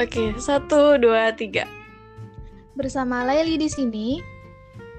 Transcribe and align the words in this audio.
Oke, 0.00 0.32
satu, 0.40 0.96
dua, 0.96 1.28
tiga. 1.36 1.68
Bersama 2.72 3.20
Laili 3.20 3.60
di 3.60 3.68
sini 3.68 4.16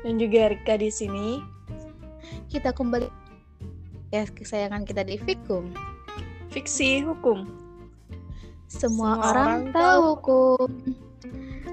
Dan 0.05 0.21
juga 0.21 0.53
Rika 0.53 0.77
di 0.77 0.93
sini. 0.93 1.41
kita 2.53 2.69
kembali 2.69 3.09
ya 4.13 4.29
kesayangan 4.29 4.85
kita 4.85 5.01
di 5.01 5.17
Fikum. 5.17 5.73
Fiksi 6.53 7.01
hukum. 7.01 7.49
Semua, 8.69 9.17
Semua 9.17 9.33
orang, 9.33 9.49
orang 9.49 9.61
tahu 9.73 9.97
hukum. 10.13 10.69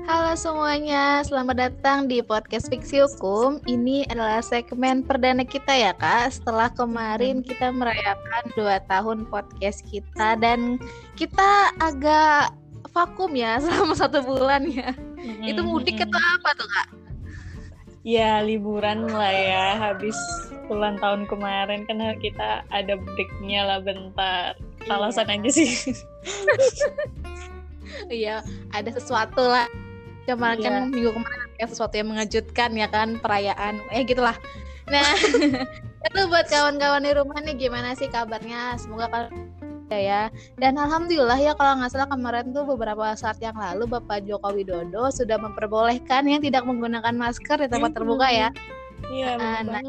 Halo 0.08 0.32
semuanya, 0.32 1.20
selamat 1.20 1.68
datang 1.68 2.08
di 2.08 2.24
podcast 2.24 2.72
Fiksi 2.72 3.04
Hukum. 3.04 3.60
Ini 3.68 4.08
adalah 4.08 4.40
segmen 4.40 5.04
perdana 5.04 5.44
kita 5.44 5.68
ya 5.76 5.92
kak. 5.92 6.32
Setelah 6.32 6.72
kemarin 6.72 7.44
kita 7.44 7.68
merayakan 7.68 8.44
dua 8.56 8.80
tahun 8.88 9.28
podcast 9.28 9.84
kita 9.84 10.40
dan 10.40 10.80
kita 11.12 11.76
agak 11.76 12.56
vakum 12.92 13.32
ya 13.36 13.58
selama 13.62 13.94
satu 13.94 14.22
bulan 14.24 14.66
ya. 14.68 14.92
Itu 15.44 15.62
mudik 15.64 16.00
atau 16.02 16.20
apa 16.20 16.50
tuh 16.56 16.68
kak? 16.68 16.88
Ya, 18.06 18.40
liburan 18.40 19.04
lah 19.10 19.32
ya. 19.34 19.66
Habis 19.76 20.16
ulang 20.72 20.96
tahun 20.96 21.28
kemarin 21.28 21.84
kan 21.84 22.00
kita 22.22 22.64
ada 22.72 22.94
breaknya 22.96 23.66
lah 23.66 23.78
bentar. 23.82 24.56
Alasan 24.88 25.28
aja 25.28 25.50
sih. 25.52 25.68
Iya, 28.12 28.44
ada 28.70 28.90
sesuatu 28.92 29.40
lah. 29.40 29.64
Kemarin 30.28 30.60
kan 30.60 30.72
Iya. 30.76 30.92
minggu 30.92 31.10
kemarin 31.16 31.40
ada 31.56 31.66
sesuatu 31.72 31.94
yang 31.96 32.12
mengejutkan 32.12 32.70
ya 32.76 32.84
kan 32.86 33.16
perayaan. 33.16 33.80
Eh 33.88 34.04
gitulah. 34.04 34.36
Nah, 34.92 35.16
itu 36.06 36.20
buat 36.28 36.46
kawan-kawan 36.52 37.04
di 37.04 37.12
rumah 37.16 37.40
nih 37.40 37.56
gimana 37.56 37.96
sih 37.96 38.12
kabarnya? 38.12 38.76
Semoga 38.76 39.08
kalian 39.08 39.47
ya. 39.96 40.28
Dan 40.58 40.76
alhamdulillah 40.76 41.38
ya 41.40 41.52
kalau 41.56 41.78
nggak 41.80 41.92
salah 41.94 42.08
kemarin 42.10 42.50
tuh 42.52 42.66
beberapa 42.68 43.14
saat 43.16 43.40
yang 43.40 43.56
lalu 43.56 43.88
Bapak 43.88 44.26
Joko 44.26 44.52
Widodo 44.52 45.08
sudah 45.08 45.38
memperbolehkan 45.40 46.26
yang 46.28 46.42
tidak 46.42 46.66
menggunakan 46.68 47.14
masker 47.16 47.64
di 47.64 47.68
tempat 47.70 47.96
terbuka 47.96 48.28
ya. 48.28 48.48
Iya, 49.08 49.38
Ah, 49.38 49.62
nah. 49.62 49.80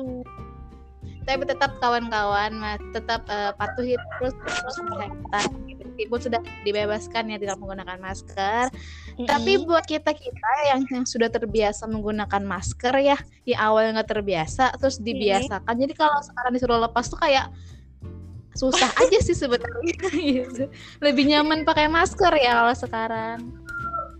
Tapi 1.25 1.45
tetap 1.45 1.77
kawan-kawan 1.77 2.57
mas 2.57 2.81
tetap 2.89 3.21
eh, 3.29 3.53
patuhi 3.53 3.93
terus 4.17 4.33
terus 4.33 4.77
kesehatan. 4.81 5.47
Meskipun 5.99 6.19
sudah 6.31 6.41
dibebaskan 6.63 7.27
ya 7.27 7.37
tidak 7.37 7.59
menggunakan 7.59 7.99
masker, 7.99 8.71
Tapi 9.19 9.51
Mm-mm. 9.59 9.67
buat 9.67 9.83
kita 9.83 10.15
kita 10.15 10.51
yang 10.71 10.87
yang 10.87 11.03
sudah 11.03 11.27
terbiasa 11.27 11.91
menggunakan 11.91 12.39
masker 12.39 12.95
ya, 13.03 13.19
di 13.43 13.51
awal 13.51 13.91
nggak 13.91 14.07
terbiasa, 14.07 14.79
terus 14.79 14.95
dibiasakan. 15.03 15.75
Jadi 15.75 15.93
kalau 15.99 16.23
sekarang 16.23 16.55
disuruh 16.55 16.79
lepas 16.79 17.03
tuh 17.11 17.19
kayak 17.19 17.51
susah 18.59 18.91
aja 18.99 19.19
sih 19.23 19.35
sebetulnya. 19.35 19.95
gitu. 20.11 20.67
Lebih 21.05 21.23
nyaman 21.31 21.63
pakai 21.63 21.87
masker 21.87 22.35
ya 22.35 22.59
kalau 22.59 22.75
sekarang. 22.75 23.39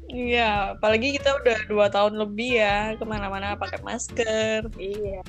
Iya, 0.09 0.73
apalagi 0.73 1.21
kita 1.21 1.37
udah 1.37 1.57
dua 1.69 1.85
tahun 1.85 2.17
lebih 2.17 2.57
ya 2.57 2.97
ke 2.97 3.05
mana-mana 3.05 3.53
pakai 3.53 3.77
masker. 3.85 4.65
Iya, 4.81 5.21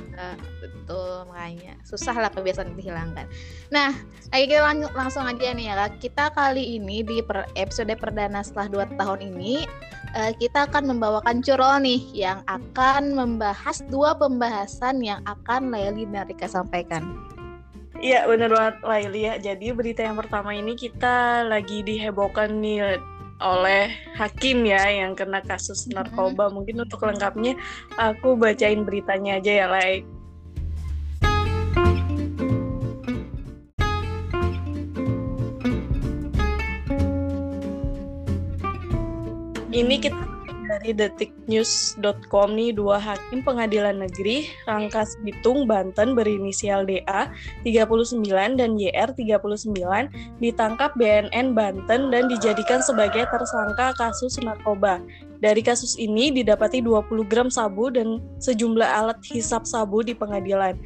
betul 0.65 1.29
makanya 1.29 1.77
susah 1.85 2.17
lah 2.17 2.33
kebiasaan 2.33 2.73
dihilangkan. 2.81 3.29
Nah, 3.69 3.93
ayo 4.33 4.45
kita 4.49 4.65
lanjut 4.65 4.93
langsung 4.97 5.29
aja 5.29 5.53
nih 5.53 5.69
ya. 5.69 5.75
Kak. 5.85 6.01
Kita 6.01 6.25
kali 6.33 6.81
ini 6.81 7.05
di 7.05 7.21
per- 7.21 7.53
episode 7.61 7.93
perdana 8.01 8.41
setelah 8.41 8.89
2 8.89 8.97
tahun 8.97 9.21
ini 9.21 9.69
eh, 10.17 10.33
kita 10.41 10.73
akan 10.73 10.97
membawakan 10.97 11.45
curol 11.45 11.85
nih 11.85 12.01
yang 12.17 12.41
akan 12.49 13.13
membahas 13.13 13.85
dua 13.93 14.17
pembahasan 14.17 15.05
yang 15.05 15.21
akan 15.29 15.69
Laili 15.69 16.09
dan 16.09 16.25
Rika 16.25 16.49
sampaikan. 16.49 17.05
Iya 18.01 18.25
bener 18.25 18.49
banget 18.49 18.77
Laili 18.81 19.29
ya. 19.29 19.35
Jadi 19.37 19.77
berita 19.77 20.01
yang 20.01 20.17
pertama 20.17 20.57
ini 20.57 20.73
kita 20.73 21.45
lagi 21.45 21.85
dihebohkan 21.85 22.49
nih 22.57 22.97
oleh 23.41 23.93
hakim 24.17 24.65
ya 24.65 24.89
yang 24.89 25.13
kena 25.13 25.45
kasus 25.45 25.85
narkoba. 25.93 26.49
Mungkin 26.49 26.81
untuk 26.81 27.05
lengkapnya 27.05 27.61
aku 28.01 28.41
bacain 28.41 28.89
beritanya 28.89 29.37
aja 29.37 29.53
ya 29.53 29.67
Lai. 29.69 30.01
Ini 39.71 39.97
kita 40.03 40.40
dari 40.71 40.95
detiknews.com 40.95 42.55
nih 42.55 42.71
dua 42.71 43.03
hakim 43.03 43.43
pengadilan 43.43 43.99
negeri 43.99 44.47
Rangkas 44.71 45.19
Bitung 45.27 45.67
Banten 45.67 46.15
berinisial 46.15 46.87
DA 46.87 47.27
39 47.67 48.23
dan 48.55 48.79
YR 48.79 49.11
39 49.11 49.75
ditangkap 50.39 50.95
BNN 50.95 51.59
Banten 51.59 52.15
dan 52.15 52.31
dijadikan 52.31 52.79
sebagai 52.79 53.27
tersangka 53.27 53.91
kasus 53.99 54.39
narkoba. 54.39 55.03
Dari 55.41 55.65
kasus 55.65 55.97
ini 55.97 56.29
didapati 56.31 56.85
20 56.85 57.25
gram 57.27 57.49
sabu 57.49 57.89
dan 57.89 58.21
sejumlah 58.39 58.85
alat 58.85 59.19
hisap 59.25 59.65
sabu 59.65 60.05
di 60.05 60.13
pengadilan. 60.13 60.77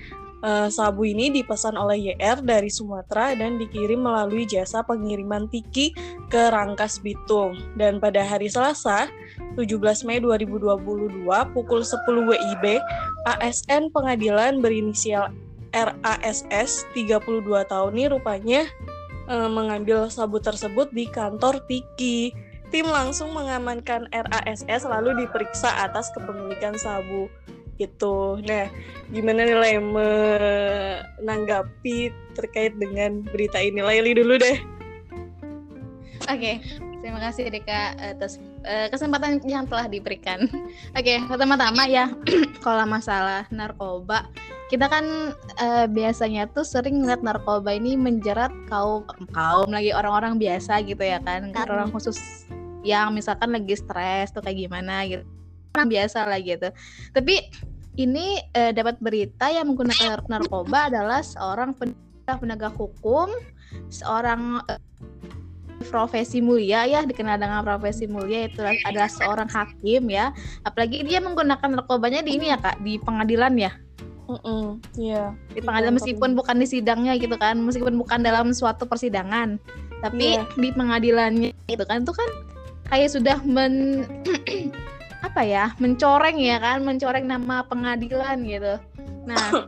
Eh, 0.45 0.69
sabu 0.69 1.09
ini 1.09 1.33
dipesan 1.33 1.73
oleh 1.73 2.13
YR 2.13 2.45
dari 2.45 2.69
Sumatera 2.69 3.33
dan 3.33 3.57
dikirim 3.57 4.05
melalui 4.05 4.45
jasa 4.45 4.85
pengiriman 4.85 5.49
Tiki 5.49 5.97
ke 6.29 6.53
Rangkas 6.53 7.01
Bitung. 7.01 7.57
Dan 7.81 7.97
pada 7.97 8.21
hari 8.21 8.53
Selasa, 8.53 9.09
17 9.57 10.05
Mei 10.05 10.21
2022 10.21 11.25
pukul 11.57 11.81
10 11.81 12.29
WIB, 12.29 12.77
ASN 13.25 13.89
pengadilan 13.89 14.61
berinisial 14.61 15.33
RASS 15.73 16.85
32 16.93 17.25
tahun 17.65 17.93
ini 17.97 18.13
rupanya 18.13 18.69
eh, 19.33 19.49
mengambil 19.49 20.13
sabu 20.13 20.45
tersebut 20.45 20.93
di 20.93 21.09
kantor 21.09 21.65
Tiki. 21.65 22.37
Tim 22.69 22.85
langsung 22.93 23.33
mengamankan 23.33 24.13
RASS 24.13 24.85
lalu 24.85 25.25
diperiksa 25.25 25.89
atas 25.89 26.13
kepemilikan 26.13 26.77
sabu 26.77 27.33
itu. 27.79 28.39
Nah, 28.45 28.71
gimana 29.11 29.45
nih 29.47 29.57
Lay 29.59 29.77
menanggapi 31.21 32.11
terkait 32.35 32.75
dengan 32.79 33.23
berita 33.27 33.59
ini? 33.59 33.81
Laili 33.83 34.15
dulu 34.15 34.39
deh. 34.39 34.59
Oke, 36.25 36.57
terima 37.05 37.21
kasih 37.21 37.53
Rika 37.53 37.93
atas 38.01 38.41
eh, 38.65 38.89
kesempatan 38.89 39.45
yang 39.45 39.69
telah 39.69 39.85
diberikan. 39.85 40.49
Oke, 40.99 41.21
pertama-tama 41.29 41.85
ya 41.85 42.09
kalau 42.65 42.89
masalah 42.89 43.45
narkoba, 43.53 44.25
kita 44.73 44.89
kan 44.89 45.37
eh, 45.61 45.85
biasanya 45.85 46.49
tuh 46.49 46.65
sering 46.65 47.05
ngeliat 47.05 47.21
narkoba 47.21 47.77
ini 47.77 47.93
menjerat 48.01 48.49
kaum 48.73 49.05
kaum 49.37 49.69
lagi 49.69 49.93
orang-orang 49.93 50.41
biasa 50.41 50.81
gitu 50.89 51.05
ya 51.05 51.21
kan, 51.21 51.53
orang 51.69 51.93
khusus 51.93 52.49
yang 52.85 53.13
misalkan 53.13 53.53
lagi 53.53 53.77
stres 53.77 54.33
tuh 54.33 54.41
kayak 54.41 54.69
gimana 54.69 55.05
gitu, 55.05 55.25
orang 55.75 55.91
biasa 55.91 56.19
lah 56.25 56.39
gitu. 56.39 56.71
Tapi 57.11 57.35
ini 57.99 58.39
eh, 58.55 58.71
dapat 58.71 58.99
berita 59.03 59.51
yang 59.51 59.75
menggunakan 59.75 60.23
nar- 60.23 60.31
narkoba 60.31 60.91
adalah 60.91 61.21
seorang 61.23 61.75
penegak 61.75 62.39
penegak 62.39 62.75
hukum, 62.79 63.29
seorang 63.91 64.63
eh, 64.71 64.79
profesi 65.91 66.39
mulia 66.39 66.87
ya 66.87 67.03
dikenal 67.03 67.37
dengan 67.37 67.61
profesi 67.67 68.07
mulia 68.07 68.47
itu 68.47 68.63
adalah 68.63 69.11
seorang 69.11 69.51
hakim 69.51 70.09
ya 70.09 70.33
apalagi 70.65 71.05
dia 71.05 71.21
menggunakan 71.21 71.77
narkobanya 71.77 72.25
di 72.25 72.41
ini 72.41 72.49
ya 72.49 72.57
kak 72.57 72.81
di 72.81 72.97
pengadilan 72.97 73.53
ya 73.59 73.73
Mm-mm, 74.25 74.81
Iya. 74.97 75.37
di 75.53 75.61
pengadilan 75.61 76.01
meskipun 76.01 76.33
bukan 76.33 76.57
di 76.57 76.65
sidangnya 76.65 77.13
gitu 77.21 77.37
kan 77.37 77.61
meskipun 77.61 78.01
bukan 78.01 78.25
dalam 78.25 78.57
suatu 78.57 78.89
persidangan 78.89 79.61
tapi 80.01 80.41
Iya. 80.41 80.49
di 80.57 80.69
pengadilannya 80.73 81.51
itu 81.69 81.85
kan 81.85 82.01
itu 82.07 82.15
kan 82.17 82.31
kayak 82.89 83.11
sudah 83.13 83.37
men 83.45 84.09
apa 85.35 85.43
ya 85.43 85.75
mencoreng 85.83 86.39
ya 86.39 86.63
kan 86.63 86.87
mencoreng 86.87 87.27
nama 87.27 87.67
pengadilan 87.67 88.39
gitu. 88.47 88.79
Nah 89.27 89.67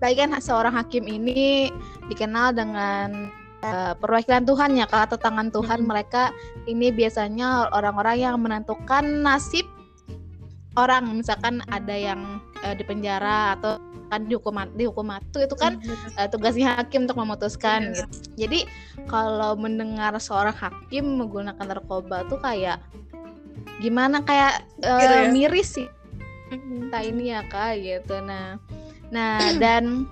lagi 0.00 0.16
kan 0.16 0.32
seorang 0.40 0.72
hakim 0.72 1.04
ini 1.04 1.68
dikenal 2.08 2.56
dengan 2.56 3.28
eh, 3.60 3.92
perwakilan 4.00 4.48
Tuhan 4.48 4.80
ya 4.80 4.88
kalau 4.88 5.04
atau 5.04 5.20
tangan 5.20 5.52
Tuhan 5.52 5.84
mereka. 5.84 6.32
Ini 6.64 6.96
biasanya 6.96 7.68
orang-orang 7.76 8.24
yang 8.24 8.40
menentukan 8.40 9.04
nasib 9.20 9.68
orang. 10.80 11.12
Misalkan 11.12 11.60
ada 11.68 11.92
yang 11.92 12.40
eh, 12.64 12.72
di 12.72 12.80
penjara 12.80 13.60
atau 13.60 13.76
kan 14.08 14.24
dihukum 14.32 14.56
dihukum 14.80 15.12
mati 15.12 15.44
itu 15.44 15.60
kan 15.60 15.76
eh, 16.16 16.24
tugasnya 16.32 16.80
hakim 16.80 17.04
untuk 17.04 17.20
memutuskan 17.20 17.92
Iya. 17.92 18.08
gitu. 18.08 18.08
Jadi 18.48 18.60
kalau 19.12 19.60
mendengar 19.60 20.16
seorang 20.16 20.56
hakim 20.56 21.20
menggunakan 21.20 21.68
narkoba 21.68 22.24
tuh 22.32 22.40
kayak 22.40 22.80
gimana 23.80 24.22
kayak 24.22 24.68
ya? 24.84 25.32
miris 25.32 25.80
sih. 25.80 25.88
Kita 26.52 26.98
ini 27.02 27.32
ya 27.32 27.40
kak 27.48 27.80
gitu. 27.80 28.20
Nah, 28.22 28.60
nah 29.08 29.40
dan 29.62 30.06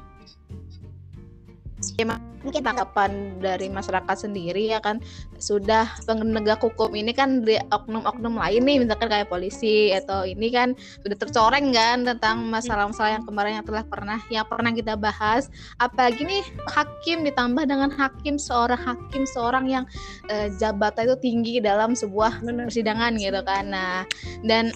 mungkin 2.43 2.63
tanggapan 2.63 3.39
dari 3.43 3.67
masyarakat 3.67 4.17
sendiri 4.17 4.71
ya 4.71 4.79
kan 4.79 5.03
sudah 5.43 5.91
penegak 6.07 6.63
hukum 6.63 6.91
ini 6.95 7.11
kan 7.11 7.43
di 7.43 7.59
oknum-oknum 7.71 8.39
lain 8.39 8.63
nih 8.63 8.77
misalkan 8.83 9.11
kayak 9.11 9.31
polisi 9.31 9.91
atau 9.95 10.23
ini 10.23 10.51
kan 10.51 10.75
sudah 11.03 11.17
tercoreng 11.19 11.75
kan 11.75 12.07
tentang 12.07 12.47
masalah-masalah 12.47 13.19
yang 13.19 13.25
kemarin 13.27 13.53
yang 13.63 13.67
telah 13.67 13.85
pernah 13.87 14.19
yang 14.31 14.47
pernah 14.47 14.71
kita 14.71 14.95
bahas. 14.95 15.51
Apalagi 15.83 16.23
nih 16.27 16.43
hakim 16.71 17.27
ditambah 17.27 17.65
dengan 17.67 17.91
hakim 17.91 18.39
seorang 18.39 18.79
hakim 18.79 19.27
seorang 19.27 19.67
yang 19.67 19.85
uh, 20.31 20.47
jabatan 20.59 21.11
itu 21.11 21.17
tinggi 21.19 21.55
dalam 21.59 21.95
sebuah 21.99 22.43
persidangan 22.43 23.19
gitu 23.19 23.43
kan. 23.43 23.71
Nah 23.71 24.07
dan 24.47 24.71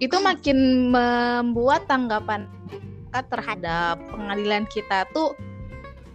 itu 0.00 0.16
makin 0.18 0.90
membuat 0.90 1.86
tanggapan 1.86 2.48
terhadap 3.12 4.00
pengadilan 4.08 4.64
kita 4.72 5.04
tuh 5.12 5.36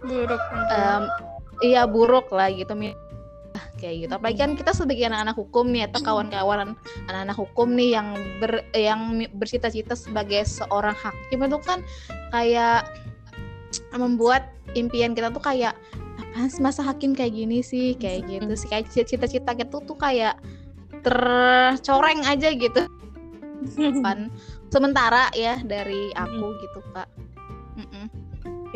buruk 0.04 0.42
um, 0.74 1.02
iya 1.64 1.82
buruk 1.86 2.30
lah 2.30 2.50
gitu 2.52 2.74
kayak 3.78 3.96
gitu. 4.04 4.12
Apalagi 4.12 4.38
kan 4.42 4.52
kita 4.58 4.72
sebagai 4.74 5.06
anak-anak 5.06 5.36
hukum 5.38 5.70
nih 5.70 5.86
atau 5.88 6.02
kawan-kawan 6.02 6.74
anak-anak 7.06 7.36
hukum 7.38 7.68
nih 7.78 7.94
yang 7.96 8.08
ber 8.42 8.66
yang 8.74 9.00
bercita-cita 9.38 9.94
sebagai 9.94 10.42
seorang 10.44 10.98
hakim 10.98 11.38
itu 11.46 11.58
kan 11.62 11.78
kayak 12.34 12.90
membuat 13.94 14.50
impian 14.74 15.14
kita 15.14 15.30
tuh 15.30 15.40
kayak 15.40 15.78
apa 16.18 16.50
sih 16.50 16.60
masa 16.60 16.82
hakim 16.84 17.14
kayak 17.14 17.32
gini 17.32 17.62
sih? 17.62 17.94
Kayak 17.94 18.26
gitu 18.28 18.54
sih. 18.58 18.68
Kayak 18.68 18.90
cita-cita 18.90 19.54
kita 19.54 19.70
tuh, 19.70 19.82
tuh 19.86 19.96
kayak 19.96 20.36
tercoreng 21.06 22.26
aja 22.26 22.50
gitu. 22.52 22.82
Kan. 24.04 24.34
Sementara 24.68 25.32
ya 25.32 25.56
dari 25.64 26.12
aku 26.12 26.52
gitu 26.60 26.84
kak 26.92 27.08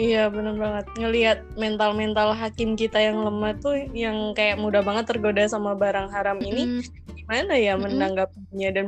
Iya 0.00 0.32
bener 0.32 0.56
banget 0.56 0.86
ngelihat 0.96 1.38
mental-mental 1.60 2.32
hakim 2.32 2.80
kita 2.80 2.96
yang 2.96 3.28
lemah 3.28 3.52
tuh 3.60 3.76
yang 3.92 4.32
kayak 4.32 4.56
mudah 4.56 4.80
banget 4.80 5.04
tergoda 5.04 5.44
sama 5.44 5.76
barang 5.76 6.08
haram 6.08 6.40
ini 6.40 6.80
mm. 6.80 7.12
gimana 7.12 7.52
ya 7.60 7.76
mm. 7.76 7.80
menanggapinya 7.84 8.70
dan 8.72 8.86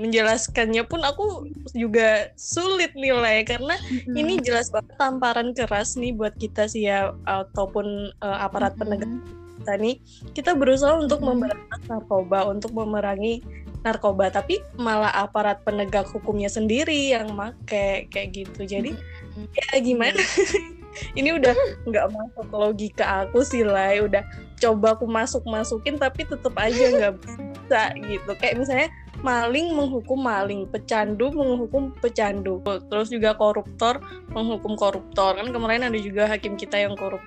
menjelaskannya 0.00 0.84
pun 0.88 1.04
aku 1.04 1.52
juga 1.76 2.32
sulit 2.40 2.96
nilai 2.96 3.44
karena 3.44 3.76
mm. 3.76 4.16
ini 4.16 4.40
jelas 4.40 4.72
banget 4.72 4.96
tamparan 4.96 5.52
keras 5.52 5.92
nih 6.00 6.16
buat 6.16 6.32
kita 6.40 6.72
sih 6.72 6.88
ya 6.88 7.12
ataupun 7.28 8.16
uh, 8.24 8.38
aparat 8.40 8.76
mm. 8.76 8.80
penegak 8.80 9.12
kita 9.60 9.72
nih 9.76 9.96
kita 10.32 10.56
berusaha 10.56 10.96
untuk 10.96 11.20
mm. 11.20 11.26
memberantas 11.36 11.80
narkoba 11.84 12.48
untuk 12.48 12.72
memerangi 12.72 13.44
narkoba 13.84 14.32
tapi 14.32 14.64
malah 14.80 15.12
aparat 15.12 15.60
penegak 15.68 16.08
hukumnya 16.08 16.48
sendiri 16.48 17.12
yang 17.12 17.36
make 17.36 18.08
kayak 18.08 18.32
gitu 18.32 18.64
jadi 18.64 18.96
mm 18.96 19.25
ya 19.54 19.80
gimana? 19.80 20.20
Ini 21.18 21.36
udah 21.36 21.54
nggak 21.84 22.06
masuk 22.08 22.48
logika 22.56 23.28
aku 23.28 23.44
sih 23.44 23.60
lah 23.60 23.92
udah 24.00 24.24
coba 24.56 24.96
aku 24.96 25.04
masuk 25.04 25.44
masukin 25.44 26.00
tapi 26.00 26.24
tetep 26.24 26.56
aja 26.56 26.84
nggak 26.88 27.14
bisa 27.20 27.82
gitu. 28.00 28.30
Kayak 28.40 28.64
misalnya 28.64 28.88
maling 29.20 29.76
menghukum 29.76 30.16
maling 30.24 30.64
pecandu 30.72 31.28
menghukum 31.32 31.92
pecandu. 32.00 32.64
Terus 32.88 33.12
juga 33.12 33.36
koruptor 33.36 34.00
menghukum 34.32 34.72
koruptor. 34.76 35.36
Kan 35.36 35.52
kemarin 35.52 35.84
ada 35.84 35.98
juga 36.00 36.24
hakim 36.32 36.56
kita 36.56 36.80
yang 36.80 36.96
korup 36.96 37.20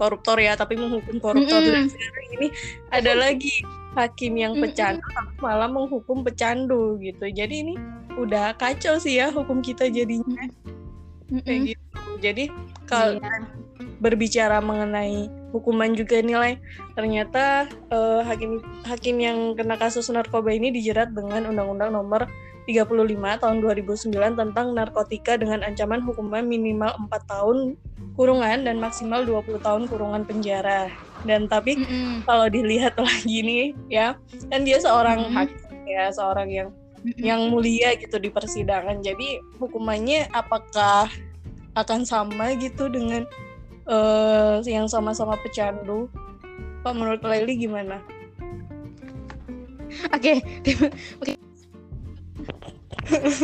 koruptor 0.00 0.40
ya 0.40 0.56
tapi 0.56 0.80
menghukum 0.80 1.20
koruptor. 1.20 1.60
Mm 1.60 1.84
-hmm. 1.84 1.92
sekarang 1.92 2.28
ini 2.40 2.48
ada 2.88 3.12
lagi 3.12 3.60
hakim 4.00 4.32
yang 4.40 4.56
pecandu 4.56 5.04
mm 5.04 5.12
-hmm. 5.12 5.44
malah 5.44 5.68
menghukum 5.68 6.24
pecandu 6.24 6.96
gitu. 7.04 7.28
Jadi 7.28 7.68
ini 7.68 7.74
udah 8.16 8.56
kacau 8.56 8.96
sih 8.96 9.20
ya 9.20 9.28
hukum 9.28 9.60
kita 9.60 9.92
jadinya 9.92 10.48
kayak 11.46 11.60
gitu 11.74 12.10
jadi 12.20 12.44
kalau 12.90 13.22
yeah. 13.22 13.46
berbicara 14.02 14.58
mengenai 14.58 15.30
hukuman 15.54 15.94
juga 15.94 16.20
nilai 16.20 16.58
ternyata 16.98 17.70
uh, 17.90 18.22
hakim 18.26 18.60
hakim 18.86 19.16
yang 19.18 19.38
kena 19.54 19.78
kasus 19.78 20.10
narkoba 20.10 20.50
ini 20.50 20.74
dijerat 20.74 21.14
dengan 21.14 21.48
undang-undang 21.48 21.94
nomor 21.94 22.26
35 22.68 23.42
tahun 23.42 23.56
2009 23.64 24.38
tentang 24.38 24.66
narkotika 24.76 25.34
dengan 25.34 25.66
ancaman 25.66 26.04
hukuman 26.04 26.46
minimal 26.46 26.92
4 27.08 27.32
tahun 27.32 27.58
kurungan 28.14 28.62
dan 28.62 28.76
maksimal 28.78 29.24
20 29.24 29.58
tahun 29.64 29.82
kurungan 29.90 30.22
penjara. 30.22 30.92
Dan 31.26 31.50
tapi 31.50 31.80
mm 31.80 31.84
-hmm. 31.84 32.14
kalau 32.28 32.46
dilihat 32.46 32.94
lagi 33.02 33.42
nih 33.42 33.64
ya, 33.90 34.14
kan 34.52 34.62
dia 34.62 34.78
seorang 34.78 35.18
mm 35.24 35.28
-hmm. 35.32 35.36
hakim 35.40 35.82
ya, 35.88 36.04
seorang 36.14 36.48
yang 36.52 36.68
yang 37.16 37.48
mulia 37.48 37.96
gitu 37.96 38.20
di 38.20 38.28
persidangan. 38.28 39.00
Jadi 39.00 39.40
hukumannya 39.56 40.28
apakah 40.32 41.08
akan 41.78 42.04
sama 42.04 42.52
gitu 42.58 42.90
dengan 42.90 43.24
uh, 43.88 44.60
yang 44.66 44.90
sama-sama 44.90 45.38
pecandu? 45.40 46.10
Pak 46.80 46.92
menurut 46.96 47.20
Laili 47.24 47.60
gimana? 47.60 48.00
Oke, 50.14 50.38
okay. 50.64 50.74
okay. 51.20 51.36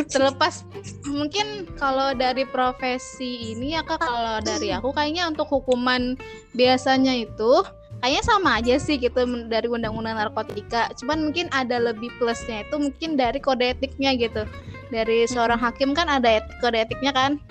terlepas 0.07 0.63
mungkin 1.03 1.67
kalau 1.75 2.15
dari 2.15 2.47
profesi 2.47 3.51
ini 3.51 3.75
ya 3.75 3.83
kak 3.83 3.99
kalau 3.99 4.39
dari 4.39 4.71
aku 4.71 4.95
kayaknya 4.95 5.27
untuk 5.27 5.47
hukuman 5.51 6.15
biasanya 6.55 7.13
itu 7.19 7.63
kayaknya 8.01 8.23
sama 8.23 8.49
aja 8.61 8.75
sih 8.77 9.01
gitu 9.01 9.25
dari 9.49 9.67
undang-undang 9.67 10.17
narkotika. 10.17 10.93
Cuman 11.01 11.29
mungkin 11.29 11.49
ada 11.49 11.81
lebih 11.81 12.13
plusnya 12.21 12.61
itu 12.65 12.75
mungkin 12.77 13.17
dari 13.17 13.41
kode 13.41 13.73
etiknya 13.73 14.13
gitu. 14.17 14.45
Dari 14.93 15.27
seorang 15.27 15.59
hakim 15.59 15.91
kan 15.97 16.07
ada 16.07 16.39
et 16.41 16.45
kode 16.61 16.77
etiknya 16.77 17.11
kan? 17.11 17.41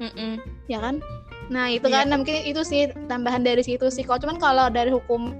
Mm-mm. 0.00 0.42
ya 0.66 0.82
kan? 0.82 0.98
Nah 1.52 1.70
itu 1.70 1.86
yeah. 1.86 2.02
kan 2.02 2.04
nah, 2.10 2.16
mungkin 2.18 2.42
itu 2.42 2.62
sih 2.64 2.90
tambahan 3.06 3.44
dari 3.44 3.62
situ 3.62 3.86
sih 3.92 4.02
kalau 4.02 4.18
cuman 4.18 4.36
kalau 4.40 4.66
dari 4.72 4.90
hukum 4.90 5.30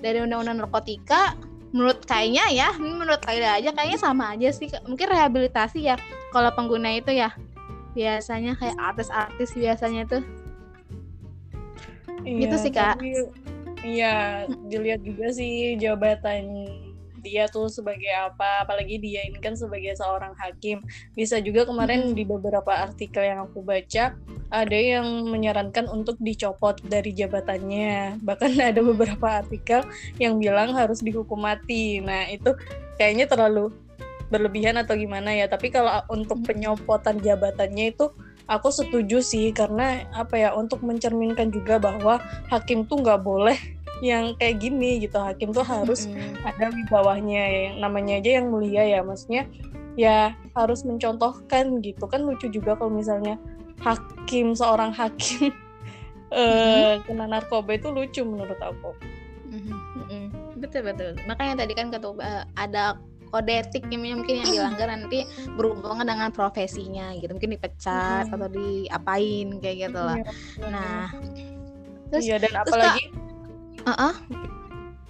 dari 0.00 0.24
undang-undang 0.24 0.64
narkotika 0.64 1.36
menurut 1.70 2.02
kayaknya 2.02 2.50
ya 2.50 2.68
menurut 2.74 3.22
kayaknya 3.22 3.62
aja 3.62 3.70
kayaknya 3.70 3.98
sama 4.00 4.34
aja 4.34 4.50
sih 4.50 4.66
mungkin 4.90 5.06
rehabilitasi 5.06 5.86
ya 5.86 5.94
kalau 6.34 6.50
pengguna 6.56 6.96
itu 6.96 7.12
ya. 7.14 7.30
Biasanya 7.90 8.54
kayak 8.54 8.78
artis-artis 8.78 9.50
biasanya 9.58 10.06
tuh. 10.06 10.22
Iya, 12.22 12.46
gitu 12.46 12.56
sih 12.60 12.72
kak 12.72 13.00
Iya, 13.80 14.44
dilihat 14.68 15.00
juga 15.00 15.32
sih 15.32 15.80
jabatan 15.80 16.68
dia 17.20 17.46
tuh 17.52 17.68
sebagai 17.68 18.08
apa, 18.16 18.64
apalagi 18.64 18.96
dia 18.96 19.24
ini 19.28 19.38
kan 19.38 19.52
sebagai 19.52 19.92
seorang 19.96 20.32
hakim. 20.40 20.80
Bisa 21.12 21.36
juga 21.40 21.68
kemarin 21.68 22.16
di 22.16 22.24
beberapa 22.24 22.72
artikel 22.72 23.24
yang 23.24 23.44
aku 23.44 23.60
baca 23.60 24.16
ada 24.50 24.78
yang 24.78 25.06
menyarankan 25.28 25.86
untuk 25.92 26.16
dicopot 26.18 26.80
dari 26.88 27.12
jabatannya. 27.12 28.20
Bahkan 28.24 28.50
ada 28.72 28.80
beberapa 28.80 29.44
artikel 29.44 29.84
yang 30.16 30.40
bilang 30.40 30.72
harus 30.72 31.04
dihukum 31.04 31.44
mati. 31.44 32.00
Nah, 32.00 32.26
itu 32.32 32.56
kayaknya 32.96 33.28
terlalu 33.28 33.70
berlebihan 34.32 34.80
atau 34.80 34.96
gimana 34.96 35.36
ya. 35.36 35.46
Tapi 35.46 35.68
kalau 35.68 36.02
untuk 36.08 36.40
penyopotan 36.48 37.20
jabatannya 37.20 37.92
itu 37.92 38.08
aku 38.50 38.74
setuju 38.74 39.22
sih 39.22 39.54
karena 39.54 40.02
apa 40.10 40.34
ya 40.34 40.50
untuk 40.58 40.82
mencerminkan 40.82 41.54
juga 41.54 41.78
bahwa 41.78 42.18
hakim 42.50 42.82
tuh 42.82 42.98
nggak 42.98 43.22
boleh 43.22 43.58
yang 44.00 44.36
kayak 44.36 44.60
gini 44.60 45.04
gitu. 45.04 45.16
Hakim 45.20 45.52
tuh 45.52 45.64
harus 45.64 46.08
mm-hmm. 46.08 46.44
ada 46.44 46.72
di 46.72 46.84
bawahnya 46.88 47.42
yang 47.44 47.76
namanya 47.84 48.20
aja 48.20 48.30
yang 48.40 48.46
mulia 48.48 48.82
ya. 48.84 49.00
Maksudnya 49.04 49.48
ya 49.94 50.34
harus 50.56 50.82
mencontohkan 50.84 51.84
gitu. 51.84 52.04
Kan 52.08 52.24
lucu 52.24 52.48
juga 52.48 52.76
kalau 52.76 52.92
misalnya 52.92 53.36
hakim 53.80 54.52
seorang 54.56 54.92
hakim 54.92 55.52
mm-hmm. 56.32 57.06
kena 57.08 57.24
narkoba 57.28 57.76
itu 57.76 57.88
lucu 57.92 58.22
menurut 58.24 58.58
aku. 58.58 58.92
Mm-hmm. 59.50 60.58
betul 60.60 60.82
betul. 60.84 61.12
Makanya 61.24 61.64
tadi 61.64 61.72
kan 61.72 61.88
ketua 61.88 62.44
ada 62.56 63.00
kode 63.30 63.62
etik 63.62 63.86
yang 63.88 64.20
mungkin 64.20 64.42
yang 64.42 64.50
dilanggar 64.50 64.88
nanti 64.94 65.22
berhubungan 65.54 66.04
dengan 66.04 66.34
profesinya 66.34 67.14
gitu. 67.16 67.30
Mungkin 67.30 67.54
dipecat 67.56 68.26
hmm. 68.26 68.34
atau 68.34 68.48
diapain 68.50 69.48
kayak 69.62 69.76
gitu 69.88 70.00
lah. 70.02 70.18
Ya, 70.18 70.68
nah 70.68 71.02
terus 72.10 72.26
iya 72.26 72.42
dan 72.42 72.54
apalagi 72.58 73.06
uh 73.86 73.92
-uh. 73.92 74.14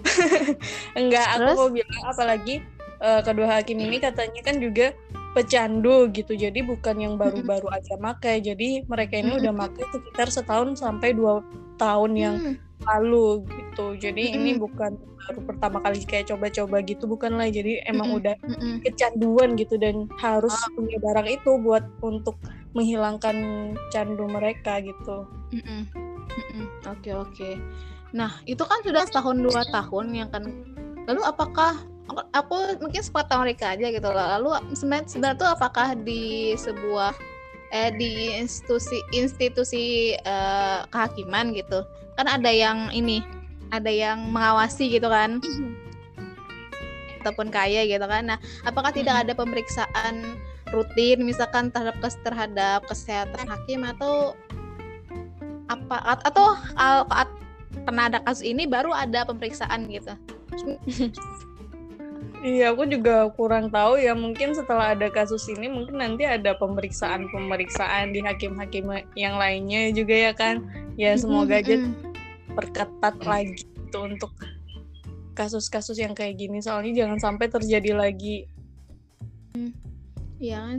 enggak 0.98 1.26
aku 1.36 1.50
mau 1.54 1.70
bilang 1.70 2.02
apalagi 2.08 2.64
uh, 3.00 3.20
kedua 3.20 3.60
hakim 3.60 3.78
ini 3.78 4.00
katanya 4.00 4.40
kan 4.42 4.56
juga 4.58 4.96
pecandu 5.30 6.10
gitu 6.10 6.34
jadi 6.34 6.58
bukan 6.66 6.96
yang 6.98 7.14
baru-baru 7.14 7.70
aja 7.70 7.94
makai 8.02 8.42
jadi 8.42 8.82
mereka 8.90 9.22
ini 9.22 9.38
udah 9.38 9.54
makai 9.54 9.86
sekitar 9.94 10.26
setahun 10.26 10.82
sampai 10.82 11.14
dua 11.14 11.44
tahun 11.78 12.12
yang 12.18 12.36
mm 12.38 12.70
lalu 12.88 13.44
gitu 13.44 13.92
jadi 14.00 14.32
-hmm. 14.32 14.36
ini 14.40 14.50
bukan 14.56 14.96
baru 14.96 15.40
pertama 15.44 15.84
kali 15.84 16.00
kayak 16.00 16.32
coba-coba 16.32 16.80
gitu 16.80 17.04
bukan 17.04 17.36
lah 17.36 17.52
jadi 17.52 17.84
emang 17.84 18.08
-hmm. 18.08 18.18
udah 18.24 18.36
-hmm. 18.40 18.76
kecanduan 18.88 19.52
gitu 19.60 19.76
dan 19.76 20.08
harus 20.16 20.52
oh. 20.56 20.72
punya 20.80 20.96
barang 20.96 21.28
itu 21.28 21.60
buat 21.60 21.84
untuk 22.00 22.40
menghilangkan 22.72 23.36
candu 23.92 24.24
mereka 24.32 24.80
gitu 24.80 25.28
oke 25.28 25.60
-hmm. 25.60 25.82
oke 26.88 27.00
okay, 27.04 27.14
okay. 27.14 27.54
Nah 28.10 28.42
itu 28.46 28.62
kan 28.66 28.82
sudah 28.82 29.06
setahun 29.06 29.36
dua 29.38 29.62
tahun 29.70 30.06
yang 30.14 30.28
kan. 30.34 30.44
Lalu 31.06 31.22
apakah 31.26 31.78
aku 32.34 32.78
mungkin 32.82 33.02
tahun 33.02 33.42
mereka 33.46 33.74
aja 33.78 33.86
gitu 33.90 34.08
loh. 34.10 34.26
Lalu 34.38 34.74
sebenarnya 34.74 35.06
sebenarnya 35.06 35.38
tuh 35.38 35.50
apakah 35.50 35.88
di 35.94 36.54
sebuah 36.58 37.14
eh, 37.70 37.90
di 37.94 38.34
institusi 38.34 38.98
institusi 39.14 40.14
uh, 40.26 40.86
kehakiman 40.90 41.54
gitu 41.54 41.86
kan 42.18 42.26
ada 42.26 42.50
yang 42.50 42.90
ini 42.90 43.22
ada 43.70 43.88
yang 43.88 44.26
mengawasi 44.34 44.90
gitu 44.90 45.06
kan? 45.06 45.38
Ataupun 47.22 47.52
kaya 47.52 47.86
gitu 47.86 48.02
kan. 48.02 48.34
Nah 48.34 48.38
apakah 48.66 48.90
tidak 48.90 49.22
ada 49.26 49.32
pemeriksaan 49.36 50.40
rutin 50.70 51.22
misalkan 51.26 51.70
terhadap 51.70 51.98
terhadap 52.22 52.80
kesehatan 52.86 53.46
hakim 53.46 53.82
atau 53.86 54.34
apa 55.70 56.18
atau 56.26 56.58
pernah 57.86 58.10
ada 58.10 58.18
kasus 58.22 58.44
ini 58.46 58.66
baru 58.66 58.90
ada 58.94 59.26
pemeriksaan 59.26 59.86
gitu 59.90 60.14
Iya, 62.40 62.72
aku 62.72 62.88
juga 62.88 63.28
kurang 63.36 63.68
tahu 63.68 64.00
ya. 64.00 64.16
Mungkin 64.16 64.56
setelah 64.56 64.96
ada 64.96 65.12
kasus 65.12 65.44
ini, 65.52 65.68
mungkin 65.68 66.00
nanti 66.00 66.24
ada 66.24 66.56
pemeriksaan-pemeriksaan 66.56 68.16
di 68.16 68.24
hakim-hakim 68.24 68.88
yang 69.12 69.36
lainnya 69.36 69.92
juga 69.92 70.16
ya 70.16 70.32
kan. 70.32 70.64
Ya 70.96 71.12
semoga 71.20 71.60
aja 71.60 71.84
perketat 72.56 73.20
lagi 73.28 73.60
itu 73.60 73.98
untuk 74.00 74.32
kasus-kasus 75.36 76.00
yang 76.00 76.16
kayak 76.16 76.40
gini. 76.40 76.64
Soalnya 76.64 77.04
jangan 77.04 77.20
sampai 77.20 77.52
terjadi 77.52 77.92
lagi. 77.92 78.48
Iya 80.40 80.56
kan. 80.56 80.78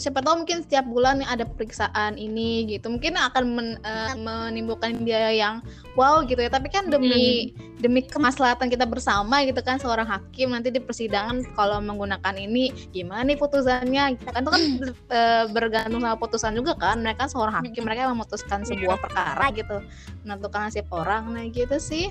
Siapa 0.00 0.24
tahu 0.24 0.40
mungkin 0.40 0.64
setiap 0.64 0.88
bulan 0.88 1.20
ada 1.20 1.44
periksaan 1.44 2.16
ini 2.16 2.64
gitu. 2.64 2.88
Mungkin 2.88 3.12
akan 3.20 3.44
men, 3.44 3.68
uh, 3.84 4.16
menimbulkan 4.16 5.04
biaya 5.04 5.28
yang 5.36 5.60
wow 6.00 6.24
gitu 6.24 6.40
ya. 6.40 6.48
Tapi 6.48 6.72
kan 6.72 6.88
demi 6.88 7.52
hmm. 7.52 7.84
demi 7.84 8.00
kemaslahatan 8.08 8.72
kita 8.72 8.88
bersama 8.88 9.44
gitu 9.44 9.60
kan 9.60 9.76
seorang 9.76 10.08
hakim 10.08 10.56
nanti 10.56 10.72
di 10.72 10.80
persidangan 10.80 11.44
kalau 11.52 11.76
menggunakan 11.84 12.40
ini 12.40 12.72
gimana 12.96 13.28
nih 13.28 13.36
putusannya 13.36 14.16
gitu 14.16 14.32
kan 14.32 14.40
itu 14.48 14.50
kan 14.56 14.64
uh, 15.12 15.44
bergantung 15.52 16.00
sama 16.00 16.16
putusan 16.16 16.56
juga 16.56 16.72
kan. 16.80 17.04
Mereka 17.04 17.28
seorang 17.28 17.60
hakim 17.60 17.84
mereka 17.84 18.08
memutuskan 18.08 18.64
sebuah 18.64 18.96
iya. 18.96 19.04
perkara 19.04 19.46
gitu. 19.52 19.76
Menentukan 20.24 20.72
nasib 20.72 20.88
orang 20.88 21.36
nah 21.36 21.44
gitu 21.52 21.76
sih. 21.76 22.08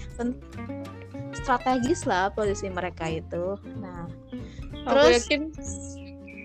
Strategis 1.33 2.05
lah 2.05 2.29
posisi 2.29 2.69
mereka 2.69 3.09
itu. 3.09 3.57
Nah, 3.81 4.05
terus 4.85 5.25
yakin 5.25 5.49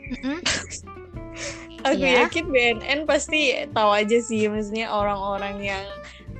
Aku 1.86 2.02
yeah. 2.02 2.26
yakin 2.26 2.50
BNN 2.50 3.06
pasti 3.06 3.54
tahu 3.70 3.90
aja 3.94 4.18
sih, 4.18 4.50
maksudnya 4.50 4.90
orang-orang 4.90 5.62
yang 5.62 5.84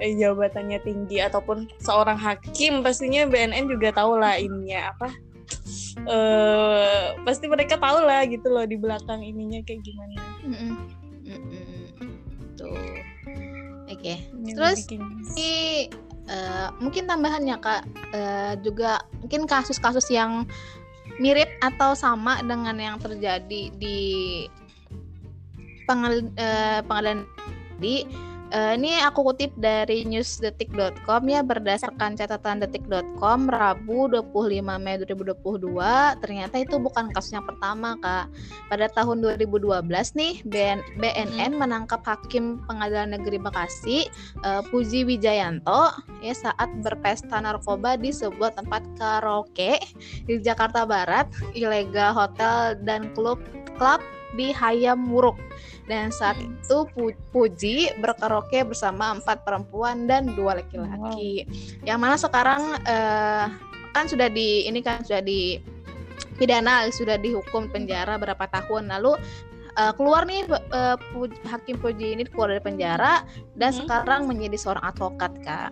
eh, 0.03 0.17
jabatannya 0.19 0.83
tinggi 0.83 1.23
ataupun 1.23 1.71
seorang 1.79 2.19
hakim 2.19 2.83
pastinya 2.83 3.23
BNN 3.31 3.71
juga 3.71 3.95
tahu 3.95 4.19
lah 4.19 4.35
ininya 4.41 4.91
apa. 4.91 5.09
Uh, 6.07 7.17
pasti 7.25 7.49
mereka 7.49 7.81
tahu 7.81 8.05
lah 8.05 8.23
gitu 8.29 8.53
loh 8.53 8.69
di 8.69 8.77
belakang 8.77 9.23
ininya 9.23 9.63
kayak 9.65 9.81
gimana. 9.87 10.17
Mm 10.45 10.55
-mm. 10.55 10.73
Mm 11.25 11.41
-mm. 11.41 12.11
Tuh. 12.59 12.75
Oke. 13.87 13.95
Okay. 13.97 14.17
Terus 14.53 14.87
ini 14.93 15.53
uh, 16.29 16.69
mungkin 16.83 17.07
tambahannya 17.09 17.57
kak 17.59 17.83
uh, 18.13 18.55
juga 18.61 19.03
mungkin 19.23 19.49
kasus-kasus 19.49 20.07
yang 20.13 20.45
mirip 21.19 21.49
atau 21.65 21.97
sama 21.97 22.41
dengan 22.45 22.77
yang 22.77 22.97
terjadi 23.01 23.73
di 23.77 23.99
pengadilan, 25.87 27.25
uh, 27.25 27.27
di 27.81 28.05
Uh, 28.57 28.73
ini 28.73 28.97
aku 29.05 29.21
kutip 29.21 29.53
dari 29.61 30.09
newsdetik.com 30.09 31.29
ya 31.29 31.45
berdasarkan 31.45 32.17
catatan 32.17 32.65
detik.com 32.65 33.53
Rabu 33.53 34.09
25 34.09 34.33
Mei 34.81 34.97
2022 35.05 35.77
ternyata 36.25 36.57
itu 36.57 36.81
bukan 36.81 37.13
kasus 37.13 37.37
yang 37.37 37.45
pertama 37.45 38.01
Kak. 38.01 38.33
Pada 38.73 38.89
tahun 38.97 39.21
2012 39.37 39.85
nih 39.93 40.41
BN, 40.49 40.81
BNN 40.97 41.53
hmm. 41.53 41.61
menangkap 41.61 42.01
hakim 42.09 42.65
Pengadilan 42.65 43.13
Negeri 43.13 43.37
Bekasi 43.37 44.09
uh, 44.41 44.65
Puji 44.73 45.05
Wijayanto 45.05 45.93
ya 46.25 46.33
saat 46.33 46.73
berpesta 46.81 47.37
narkoba 47.37 48.01
di 48.01 48.09
sebuah 48.09 48.57
tempat 48.57 48.81
karaoke 48.97 49.77
di 50.25 50.41
Jakarta 50.41 50.89
Barat, 50.89 51.29
ilegal 51.53 52.17
hotel 52.17 52.81
dan 52.89 53.13
klub 53.13 53.37
klub 53.77 54.01
di 54.35 54.51
Hayam 54.51 55.07
Wuruk 55.07 55.39
dan 55.87 56.11
saat 56.11 56.39
hmm. 56.39 56.59
itu 56.59 56.79
Puji 57.31 57.95
berkaraoke 58.03 58.67
bersama 58.67 59.15
empat 59.15 59.47
perempuan 59.47 60.11
dan 60.11 60.35
dua 60.35 60.59
laki-laki. 60.59 61.47
Wow. 61.47 61.87
Yang 61.87 61.99
mana 62.03 62.17
sekarang 62.19 62.63
uh, 62.83 63.47
kan 63.95 64.05
sudah 64.11 64.27
di 64.27 64.67
ini 64.67 64.83
kan 64.83 65.07
sudah 65.07 65.23
di 65.23 65.63
pidana 66.37 66.91
sudah 66.93 67.17
dihukum 67.17 67.71
penjara 67.73 68.21
berapa 68.21 68.45
tahun 68.51 68.93
lalu 68.93 69.17
uh, 69.79 69.93
keluar 69.97 70.27
nih 70.27 70.45
uh, 70.51 70.99
hakim 71.49 71.79
Puji 71.79 72.19
ini 72.19 72.27
keluar 72.27 72.51
dari 72.53 72.63
penjara 72.65 73.23
dan 73.55 73.71
hmm. 73.73 73.79
sekarang 73.87 74.21
menjadi 74.27 74.57
seorang 74.59 74.85
advokat 74.85 75.33
kak. 75.47 75.71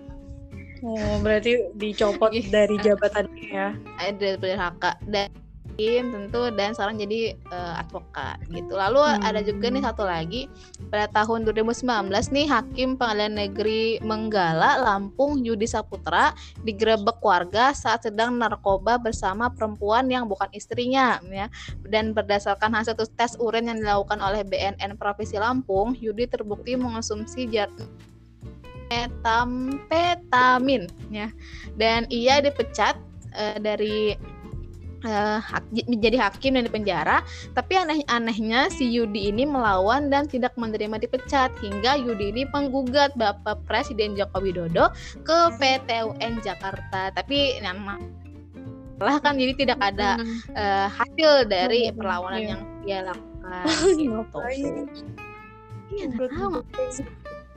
Oh 0.84 1.16
berarti 1.25 1.73
dicopot 1.80 2.28
iya. 2.37 2.44
dari 2.52 2.76
jabatannya 2.76 3.44
ya? 3.49 3.68
Ada 4.04 4.37
dari 4.37 4.52
HK 4.52 4.84
dan 5.08 5.28
hakim 5.74 6.14
tentu 6.14 6.54
dan 6.54 6.70
sekarang 6.70 7.02
jadi 7.02 7.34
uh, 7.50 7.82
advokat 7.82 8.38
gitu. 8.54 8.78
Lalu 8.78 9.02
hmm. 9.02 9.26
ada 9.26 9.42
juga 9.42 9.66
nih 9.74 9.82
satu 9.82 10.06
lagi 10.06 10.46
pada 10.86 11.10
tahun 11.10 11.42
2019 11.50 12.14
nih 12.14 12.46
Hakim 12.46 12.94
Pengadilan 12.94 13.34
Negeri 13.34 13.98
Menggala 13.98 14.78
Lampung 14.78 15.42
Yudi 15.42 15.66
Saputra 15.66 16.30
digerebek 16.62 17.18
warga 17.18 17.74
saat 17.74 18.06
sedang 18.06 18.38
narkoba 18.38 19.02
bersama 19.02 19.50
perempuan 19.50 20.06
yang 20.06 20.30
bukan 20.30 20.46
istrinya 20.54 21.18
ya. 21.26 21.50
Dan 21.82 22.14
berdasarkan 22.14 22.70
hasil 22.70 22.94
tes 23.18 23.34
urin 23.42 23.66
yang 23.66 23.82
dilakukan 23.82 24.22
oleh 24.22 24.46
BNN 24.46 24.94
Provinsi 24.94 25.42
Lampung, 25.42 25.98
Yudi 25.98 26.30
terbukti 26.30 26.78
mengonsumsi 26.78 27.50
jar 27.50 27.66
metamfetamin 28.94 30.86
ya. 31.10 31.34
Dan 31.74 32.06
ia 32.14 32.38
dipecat 32.38 32.94
uh, 33.34 33.58
dari 33.58 34.14
uh, 35.04 35.38
menjadi 35.87 36.28
hakim 36.28 36.58
dan 36.58 36.66
dipenjara, 36.66 37.23
tapi 37.52 37.78
aneh-anehnya 37.78 38.73
si 38.73 38.88
Yudi 38.88 39.30
ini 39.30 39.44
melawan 39.44 40.08
dan 40.08 40.26
tidak 40.26 40.56
menerima 40.56 40.99
dipecat 40.99 41.52
hingga 41.61 42.00
Yudi 42.00 42.34
ini 42.34 42.42
penggugat 42.49 43.12
Bapak 43.14 43.62
Presiden 43.68 44.18
Joko 44.18 44.40
Widodo 44.40 44.90
ke 45.23 45.38
PT 45.61 46.16
UN 46.16 46.40
Jakarta. 46.40 47.12
Tapi 47.14 47.61
nama 47.61 48.00
lah 49.02 49.18
kan 49.18 49.37
jadi 49.37 49.52
tidak 49.58 49.78
ada 49.82 50.16
uh, 50.54 50.88
hasil 50.88 51.50
dari 51.50 51.90
perlawanan 51.92 52.40
yeah. 52.40 52.50
yang 52.50 52.62
dia 52.87 52.99
lakukan. 53.04 53.66
gitu. 54.00 54.38
Iya, 55.94 56.06
tahu 56.16 56.64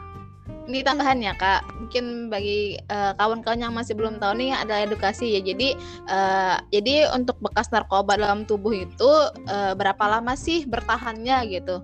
ini 0.71 0.87
tambahan 0.87 1.19
ya 1.19 1.35
kak. 1.35 1.67
Mungkin 1.83 2.31
bagi 2.31 2.79
uh, 2.87 3.12
kawan-kawan 3.19 3.61
yang 3.67 3.75
masih 3.75 3.99
belum 3.99 4.23
tahu 4.23 4.39
nih 4.39 4.55
ada 4.55 4.87
edukasi 4.87 5.35
ya. 5.35 5.41
Jadi 5.43 5.75
uh, 6.07 6.62
jadi 6.71 7.11
untuk 7.11 7.37
bekas 7.43 7.69
narkoba 7.75 8.15
dalam 8.15 8.47
tubuh 8.47 8.73
itu 8.73 9.11
uh, 9.50 9.75
berapa 9.75 10.00
lama 10.07 10.39
sih 10.39 10.62
bertahannya 10.65 11.50
gitu? 11.50 11.83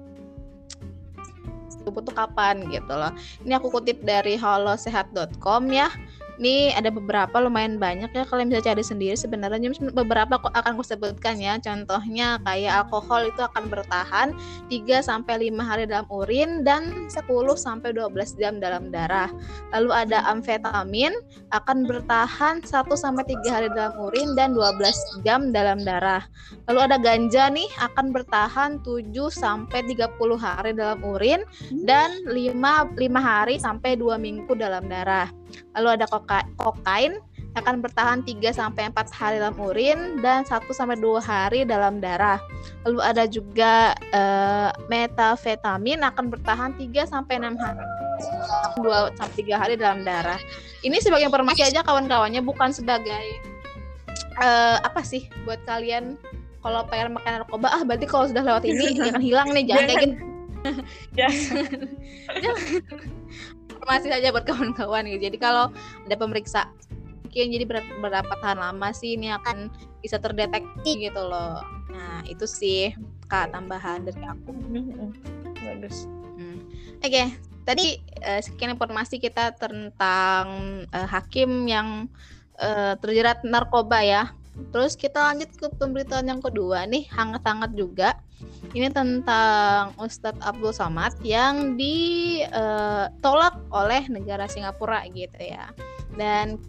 Tubuh 1.83 2.03
tuh 2.03 2.15
kapan 2.15 2.67
gitu 2.71 2.95
loh. 2.95 3.11
Ini 3.43 3.59
aku 3.59 3.75
kutip 3.75 4.07
dari 4.07 4.39
halosehat.com 4.39 5.63
ya 5.75 5.91
ini 6.37 6.73
ada 6.77 6.93
beberapa 6.93 7.41
lumayan 7.41 7.81
banyak 7.81 8.13
ya 8.13 8.25
kalian 8.29 8.53
bisa 8.53 8.61
cari 8.73 8.85
sendiri 8.85 9.17
sebenarnya. 9.17 9.73
Beberapa 9.93 10.37
akan 10.37 10.77
aku 10.77 10.85
sebutkan 10.85 11.41
ya. 11.41 11.57
Contohnya 11.57 12.37
kayak 12.45 12.87
alkohol 12.87 13.29
itu 13.33 13.41
akan 13.41 13.73
bertahan 13.73 14.37
3 14.69 15.01
sampai 15.01 15.49
5 15.49 15.65
hari 15.65 15.85
dalam 15.89 16.05
urin 16.13 16.61
dan 16.61 17.09
10 17.09 17.25
sampai 17.57 17.97
12 17.97 18.37
jam 18.37 18.61
dalam 18.61 18.93
darah. 18.93 19.33
Lalu 19.73 19.91
ada 19.93 20.29
amfetamin 20.29 21.17
akan 21.57 21.89
bertahan 21.89 22.61
1 22.61 22.69
sampai 22.93 23.25
3 23.25 23.49
hari 23.49 23.69
dalam 23.73 23.97
urin 23.97 24.37
dan 24.37 24.53
12 24.53 25.25
jam 25.25 25.51
dalam 25.57 25.81
darah. 25.81 26.21
Lalu 26.69 26.81
ada 26.85 26.97
ganja 27.01 27.49
nih 27.49 27.69
akan 27.81 28.13
bertahan 28.13 28.85
7 28.85 29.09
sampai 29.33 29.89
30 29.89 30.37
hari 30.37 30.77
dalam 30.77 31.01
urin 31.01 31.41
dan 31.89 32.13
5 32.29 32.93
5 32.93 33.01
hari 33.17 33.57
sampai 33.57 33.97
2 33.97 34.21
minggu 34.21 34.53
dalam 34.53 34.85
darah 34.85 35.33
Lalu 35.77 35.89
ada 36.01 36.07
koka 36.09 36.45
kokain 36.59 37.21
akan 37.57 37.81
bertahan 37.81 38.21
3 38.21 38.53
sampai 38.53 38.93
4 38.93 39.17
hari 39.17 39.37
dalam 39.41 39.57
urin 39.57 40.21
dan 40.21 40.45
1 40.45 40.61
sampai 40.77 40.97
2 41.01 41.19
hari 41.25 41.65
dalam 41.65 41.99
darah. 42.05 42.37
Lalu 42.85 43.01
ada 43.01 43.25
juga 43.25 43.97
uh, 44.13 44.71
metafetamin 44.93 46.05
akan 46.05 46.29
bertahan 46.29 46.77
3 46.77 47.09
sampai 47.09 47.41
6 47.41 47.57
hari. 47.57 47.85
2 48.81 49.17
sampai 49.17 49.35
3 49.45 49.61
hari 49.61 49.75
dalam 49.81 50.05
darah. 50.05 50.41
Ini 50.85 51.01
sebagai 51.01 51.29
informasi 51.29 51.65
aja 51.65 51.81
kawan-kawannya 51.81 52.45
bukan 52.45 52.77
sebagai 52.77 53.25
uh, 54.41 54.77
apa 54.85 55.01
sih 55.01 55.29
buat 55.49 55.61
kalian 55.65 56.21
kalau 56.61 56.83
pengen 56.91 57.15
makan 57.17 57.41
narkoba 57.41 57.69
ah 57.73 57.83
berarti 57.87 58.07
kalau 58.11 58.27
sudah 58.29 58.43
lewat 58.45 58.65
ini 58.69 58.97
akan 59.09 59.23
hilang 59.23 59.49
nih 59.57 59.65
jangan 59.65 59.85
kayak 59.89 60.03
gini. 60.05 60.17
Jangan 61.15 61.71
informasi 63.77 64.09
saja 64.09 64.33
buat 64.33 64.49
kawan-kawan 64.49 65.05
gitu. 65.13 65.29
Jadi 65.29 65.39
kalau 65.39 65.69
ada 66.09 66.17
pemeriksa 66.17 66.73
mungkin 67.37 67.53
jadi 67.53 67.65
ber 67.69 67.85
berapa 68.01 68.33
tahan 68.41 68.57
lama 68.57 68.89
sih 68.97 69.21
ini 69.21 69.29
akan 69.29 69.69
bisa 70.01 70.17
terdeteksi 70.17 71.05
gitu 71.05 71.21
loh. 71.21 71.61
Nah, 71.93 72.25
itu 72.25 72.49
sih. 72.49 72.97
kak 73.27 73.51
tambahan 73.51 74.07
dari 74.07 74.23
aku 74.23 74.55
bagus 75.67 76.07
Hmm. 76.37 76.61
Oke, 77.01 77.33
tadi 77.65 77.97
eh, 78.21 78.41
sekian 78.45 78.77
informasi 78.77 79.17
kita 79.17 79.57
tentang 79.57 80.47
eh, 80.85 81.09
hakim 81.09 81.65
yang 81.65 82.13
eh, 82.61 82.93
terjerat 83.01 83.41
narkoba 83.41 84.05
ya. 84.05 84.23
Terus 84.73 85.01
kita 85.01 85.33
lanjut 85.33 85.49
ke 85.57 85.67
pemberitaan 85.81 86.29
yang 86.29 86.45
kedua 86.45 86.85
nih, 86.85 87.09
hangat-hangat 87.09 87.73
juga. 87.73 88.21
Ini 88.73 88.93
tentang 88.93 89.97
Ustadz 89.97 90.43
Abdul 90.45 90.75
Somad 90.75 91.17
yang 91.25 91.79
ditolak 91.81 93.57
oleh 93.73 94.05
negara 94.13 94.45
Singapura 94.45 95.07
gitu 95.09 95.41
ya. 95.41 95.73
Dan 96.17 96.61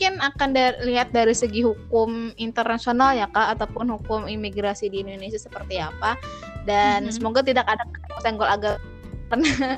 mungkin 0.00 0.16
akan 0.16 0.48
da- 0.56 0.80
lihat 0.80 1.12
dari 1.12 1.36
segi 1.36 1.60
hukum 1.60 2.32
internasional 2.40 3.12
ya 3.12 3.28
kak 3.28 3.60
ataupun 3.60 3.84
hukum 4.00 4.24
imigrasi 4.24 4.88
di 4.88 5.04
Indonesia 5.04 5.36
seperti 5.36 5.76
apa 5.76 6.16
dan 6.64 7.04
Mhm. 7.04 7.12
semoga 7.12 7.44
tidak 7.44 7.68
ada 7.68 7.84
senggol 8.24 8.48
agama 8.48 8.80
karena 9.28 9.76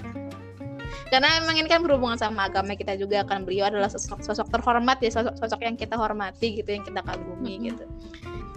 karena 1.11 1.29
emang 1.43 1.59
ini 1.59 1.67
kan 1.67 1.83
berhubungan 1.83 2.23
sama 2.23 2.47
agama 2.47 2.79
kita 2.79 2.95
juga 2.95 3.27
kan 3.27 3.43
beliau 3.43 3.67
adalah 3.67 3.91
sosok 3.91 4.23
sosok 4.23 4.47
terhormat 4.47 5.03
ya 5.03 5.11
sosok 5.11 5.35
sosok 5.43 5.59
yang 5.67 5.75
kita 5.75 5.99
hormati 5.99 6.63
gitu 6.63 6.71
yang 6.71 6.87
kita 6.87 7.03
kagumi 7.03 7.59
Mhm. 7.59 7.63
gitu 7.75 7.85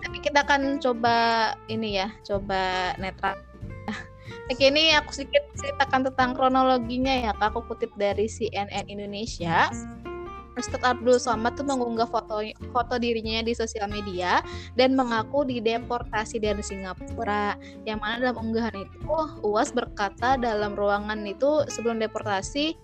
tapi 0.06 0.22
kita 0.22 0.46
akan 0.46 0.78
coba 0.78 1.18
ini 1.66 1.98
ya 1.98 2.14
coba 2.22 2.94
netral. 3.02 3.34
Oke 4.54 4.70
ini 4.70 4.94
aku 4.94 5.10
sedikit 5.10 5.42
ceritakan 5.58 6.06
tentang 6.06 6.38
kronologinya 6.38 7.10
ya 7.10 7.32
kak. 7.34 7.50
Aku 7.50 7.66
kutip 7.66 7.90
dari 7.98 8.30
CNN 8.30 8.86
Indonesia. 8.86 9.74
Ustadz 10.56 10.88
Abdul 10.88 11.20
Somad 11.20 11.60
tuh 11.60 11.68
mengunggah 11.68 12.08
foto 12.08 12.40
foto 12.72 12.96
dirinya 12.96 13.44
di 13.44 13.52
sosial 13.52 13.92
media 13.92 14.40
dan 14.80 14.96
mengaku 14.96 15.44
dideportasi 15.44 16.40
dari 16.40 16.64
Singapura. 16.64 17.60
Yang 17.84 18.00
mana 18.00 18.16
dalam 18.24 18.38
unggahan 18.40 18.76
itu 18.88 19.18
UAS 19.44 19.76
berkata 19.76 20.40
dalam 20.40 20.78
ruangan 20.78 21.28
itu 21.28 21.68
sebelum 21.68 22.00
deportasi 22.00 22.80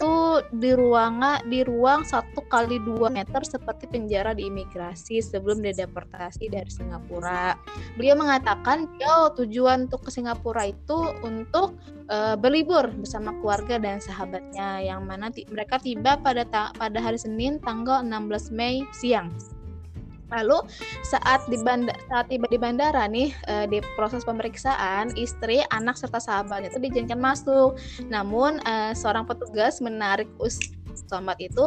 itu 0.00 0.40
di 0.56 0.72
ruangan 0.72 1.44
di 1.44 1.60
ruang 1.60 2.08
satu 2.08 2.40
kali 2.48 2.80
dua 2.80 3.12
meter 3.12 3.44
seperti 3.44 3.84
penjara 3.84 4.32
di 4.32 4.48
imigrasi 4.48 5.20
sebelum 5.20 5.60
dideportasi 5.60 6.48
dari 6.48 6.72
Singapura. 6.72 7.52
Beliau 8.00 8.16
mengatakan 8.16 8.88
dia 8.96 9.28
tujuan 9.36 9.92
untuk 9.92 10.08
ke 10.08 10.10
Singapura 10.16 10.72
itu 10.72 11.12
untuk 11.20 11.76
eh, 12.08 12.32
berlibur 12.40 12.88
bersama 12.96 13.36
keluarga 13.44 13.76
dan 13.76 14.00
sahabatnya 14.00 14.88
yang 14.88 15.04
mana 15.04 15.28
mereka 15.52 15.76
tiba 15.76 16.16
pada 16.16 16.48
pada 16.72 16.98
hari 17.04 17.20
Senin 17.20 17.60
tanggal 17.60 18.00
16 18.00 18.56
Mei 18.56 18.80
siang. 18.96 19.28
Lalu 20.30 20.62
saat 21.02 21.42
di 21.50 21.58
saat 21.58 22.26
tiba 22.30 22.46
di 22.46 22.58
bandara 22.58 23.06
nih 23.10 23.34
eh, 23.50 23.66
di 23.66 23.78
proses 23.98 24.22
pemeriksaan 24.22 25.14
istri, 25.18 25.62
anak 25.74 25.98
serta 25.98 26.22
sahabat 26.22 26.70
itu 26.70 26.78
diizinkan 26.78 27.18
masuk. 27.18 27.76
Namun 28.06 28.62
eh, 28.64 28.92
seorang 28.94 29.26
petugas 29.26 29.82
menarik 29.82 30.30
Us 30.38 30.58
Somad 31.10 31.38
itu 31.42 31.66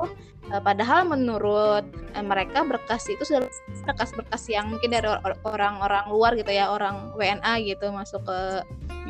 eh, 0.52 0.62
padahal 0.64 1.08
menurut 1.08 1.84
eh, 2.16 2.24
mereka 2.24 2.64
berkas 2.64 3.04
itu 3.12 3.24
sudah 3.28 3.48
berkas-berkas 3.84 4.48
yang 4.48 4.72
mungkin 4.72 4.92
dari 4.92 5.08
or- 5.08 5.24
or- 5.24 5.40
orang-orang 5.44 6.06
luar 6.08 6.32
gitu 6.40 6.52
ya, 6.52 6.72
orang 6.72 7.12
WNA 7.20 7.54
gitu 7.68 7.92
masuk 7.92 8.24
ke 8.24 8.40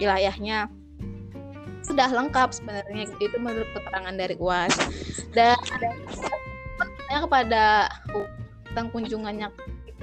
wilayahnya 0.02 0.70
sudah 1.84 2.08
lengkap 2.08 2.56
sebenarnya 2.56 3.12
itu 3.20 3.38
menurut 3.44 3.68
keterangan 3.76 4.16
dari 4.16 4.40
UAS 4.40 4.72
dan 5.36 5.60
ada 5.76 7.20
kepada 7.28 7.64
tentang 8.74 8.90
kunjungannya 8.90 9.54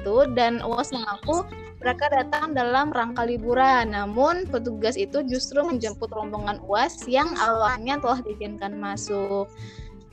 itu 0.00 0.16
dan 0.38 0.62
UAS 0.62 0.94
mengaku 0.94 1.42
mereka 1.82 2.06
datang 2.12 2.52
dalam 2.54 2.94
rangka 2.94 3.26
liburan. 3.26 3.90
Namun 3.90 4.46
petugas 4.46 4.94
itu 4.94 5.26
justru 5.26 5.60
menjemput 5.66 6.12
rombongan 6.14 6.62
UAS 6.62 7.02
yang 7.10 7.34
awalnya 7.34 7.98
telah 7.98 8.22
diizinkan 8.22 8.78
masuk. 8.78 9.50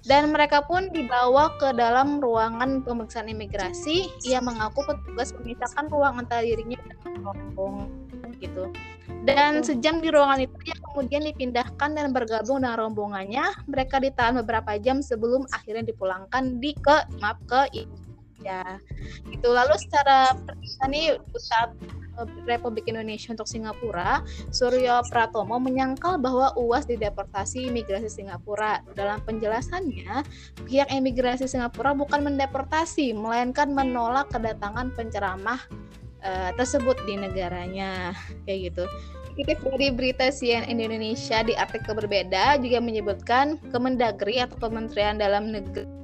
Dan 0.08 0.32
mereka 0.32 0.64
pun 0.64 0.88
dibawa 0.96 1.52
ke 1.60 1.76
dalam 1.76 2.24
ruangan 2.24 2.80
pemeriksaan 2.82 3.28
imigrasi. 3.28 4.08
Ia 4.24 4.40
mengaku 4.40 4.88
petugas 4.88 5.36
memisahkan 5.36 5.92
ruang 5.92 6.24
antara 6.24 6.48
dirinya 6.48 6.80
dan 7.04 7.20
rombongan 7.20 8.32
gitu. 8.40 8.72
Dan 9.28 9.60
sejam 9.60 10.00
di 10.00 10.08
ruangan 10.08 10.48
itu 10.48 10.56
dia 10.64 10.78
kemudian 10.80 11.28
dipindahkan 11.28 11.90
dan 11.92 12.16
bergabung 12.16 12.64
dengan 12.64 12.80
rombongannya. 12.80 13.68
Mereka 13.68 14.00
ditahan 14.00 14.40
beberapa 14.40 14.80
jam 14.80 15.04
sebelum 15.04 15.44
akhirnya 15.52 15.92
dipulangkan 15.92 16.64
di 16.64 16.72
ke 16.80 17.04
maaf 17.20 17.36
ke 17.44 17.68
ya 18.48 18.64
gitu 19.28 19.52
lalu 19.52 19.76
secara 19.76 20.32
perpisahan 20.48 20.92
nih 20.96 21.08
Ustadz 21.36 22.08
Republik 22.50 22.90
Indonesia 22.90 23.30
untuk 23.30 23.46
Singapura, 23.46 24.26
Suryo 24.50 25.06
Pratomo 25.12 25.62
menyangkal 25.62 26.18
bahwa 26.18 26.50
UAS 26.58 26.90
dideportasi 26.90 27.70
imigrasi 27.70 28.10
Singapura. 28.10 28.82
Dalam 28.98 29.22
penjelasannya, 29.22 30.26
pihak 30.66 30.90
imigrasi 30.90 31.46
Singapura 31.46 31.94
bukan 31.94 32.26
mendeportasi, 32.26 33.14
melainkan 33.14 33.70
menolak 33.70 34.32
kedatangan 34.34 34.90
penceramah 34.98 35.62
uh, 36.26 36.50
tersebut 36.58 36.98
di 37.06 37.20
negaranya, 37.20 38.18
kayak 38.50 38.74
gitu. 38.74 38.86
Kutip 39.38 39.62
dari 39.62 39.94
berita 39.94 40.34
CNN 40.34 40.82
Indonesia 40.82 41.46
di 41.46 41.54
artikel 41.54 41.94
berbeda 41.94 42.58
juga 42.58 42.82
menyebutkan 42.82 43.62
Kemendagri 43.70 44.42
atau 44.42 44.58
Kementerian 44.58 45.22
Dalam 45.22 45.54
Negeri 45.54 45.97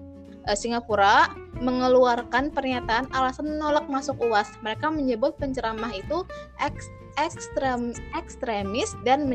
uh, 0.48 0.58
Singapura 0.58 1.32
mengeluarkan 1.64 2.52
pernyataan 2.52 3.08
alasan 3.16 3.56
menolak 3.56 3.88
masuk 3.88 4.20
UAS. 4.20 4.52
Mereka 4.66 4.92
menyebut 4.92 5.38
penceramah 5.40 5.92
itu 5.96 6.28
eks, 6.60 6.92
ekstrem, 7.20 7.96
ekstremis 8.18 8.98
dan 9.08 9.30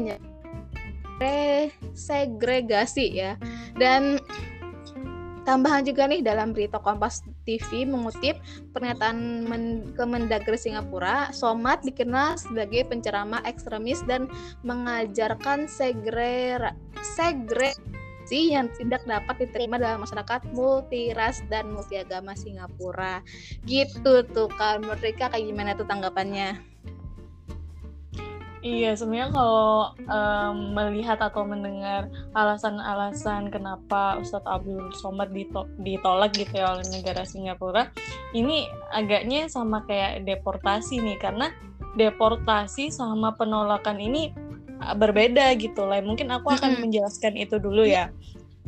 segregasi 1.97 3.17
ya. 3.17 3.35
Dan 3.79 4.21
tambahan 5.49 5.87
juga 5.87 6.05
nih 6.05 6.21
dalam 6.21 6.53
berita 6.53 6.77
Kompas 6.77 7.25
TV 7.49 7.89
mengutip 7.89 8.37
pernyataan 8.77 9.49
Men 9.49 9.97
Kemendagri 9.97 10.61
Singapura, 10.61 11.33
Somad 11.33 11.81
dikenal 11.81 12.37
sebagai 12.37 12.85
penceramah 12.93 13.41
ekstremis 13.49 14.05
dan 14.05 14.29
mengajarkan 14.61 15.65
segre 15.65 16.61
segregasi 18.29 18.53
yang 18.53 18.69
tidak 18.77 19.03
dapat 19.09 19.49
diterima 19.49 19.81
dalam 19.81 20.05
masyarakat 20.05 20.53
multiras 20.53 21.41
dan 21.49 21.73
multiagama 21.73 22.37
Singapura. 22.37 23.25
Gitu 23.65 24.23
tuh 24.29 24.49
kan 24.53 24.85
mereka 24.85 25.33
kayak 25.33 25.49
gimana 25.49 25.73
tuh 25.73 25.89
tanggapannya? 25.89 26.61
Iya, 28.59 28.99
sebenarnya 28.99 29.31
kalau 29.31 29.95
um, 30.11 30.75
melihat 30.75 31.23
atau 31.23 31.47
mendengar 31.47 32.11
alasan-alasan 32.35 33.55
kenapa 33.55 34.19
Ustadz 34.19 34.51
Abdul 34.51 34.91
Somad 34.99 35.31
dito 35.31 35.71
ditolak 35.79 36.35
gitu 36.35 36.59
ya 36.59 36.75
oleh 36.75 36.83
negara 36.91 37.23
Singapura, 37.23 37.95
ini 38.35 38.67
agaknya 38.91 39.47
sama 39.47 39.87
kayak 39.87 40.27
deportasi 40.27 40.99
nih, 40.99 41.17
karena 41.23 41.55
deportasi 41.95 42.91
sama 42.91 43.39
penolakan 43.39 44.03
ini 44.03 44.35
berbeda 44.97 45.53
gitu 45.59 45.85
lah. 45.87 46.01
Mungkin 46.01 46.31
aku 46.31 46.55
akan 46.55 46.59
mm 46.59 46.75
-hmm. 46.75 46.83
menjelaskan 46.87 47.35
itu 47.37 47.57
dulu 47.59 47.85
ya. 47.85 48.11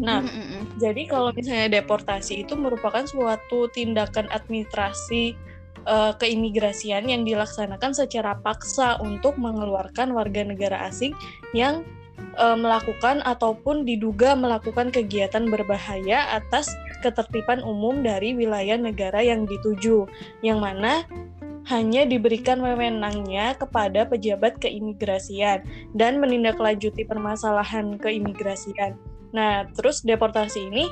Nah, 0.01 0.25
mm 0.25 0.31
-hmm. 0.31 0.63
jadi 0.81 1.03
kalau 1.07 1.31
misalnya 1.37 1.81
deportasi 1.81 2.47
itu 2.47 2.57
merupakan 2.57 3.05
suatu 3.05 3.69
tindakan 3.71 4.27
administrasi 4.33 5.37
uh, 5.87 6.13
keimigrasian 6.17 7.09
yang 7.09 7.23
dilaksanakan 7.25 7.93
secara 7.93 8.37
paksa 8.41 8.97
untuk 9.01 9.37
mengeluarkan 9.37 10.13
warga 10.13 10.43
negara 10.45 10.89
asing 10.89 11.13
yang 11.53 11.85
uh, 12.37 12.57
melakukan 12.57 13.25
ataupun 13.25 13.85
diduga 13.85 14.37
melakukan 14.37 14.93
kegiatan 14.93 15.49
berbahaya 15.49 16.29
atas 16.37 16.73
ketertiban 17.01 17.65
umum 17.65 18.05
dari 18.05 18.37
wilayah 18.37 18.77
negara 18.77 19.25
yang 19.25 19.49
dituju, 19.49 20.05
yang 20.45 20.61
mana 20.61 21.05
hanya 21.71 22.03
diberikan 22.03 22.59
wewenangnya 22.59 23.55
kepada 23.55 24.05
pejabat 24.05 24.59
keimigrasian 24.59 25.63
dan 25.95 26.19
menindaklanjuti 26.19 27.07
permasalahan 27.07 27.95
keimigrasian. 27.97 28.99
Nah, 29.31 29.71
terus 29.79 30.03
deportasi 30.03 30.67
ini 30.67 30.91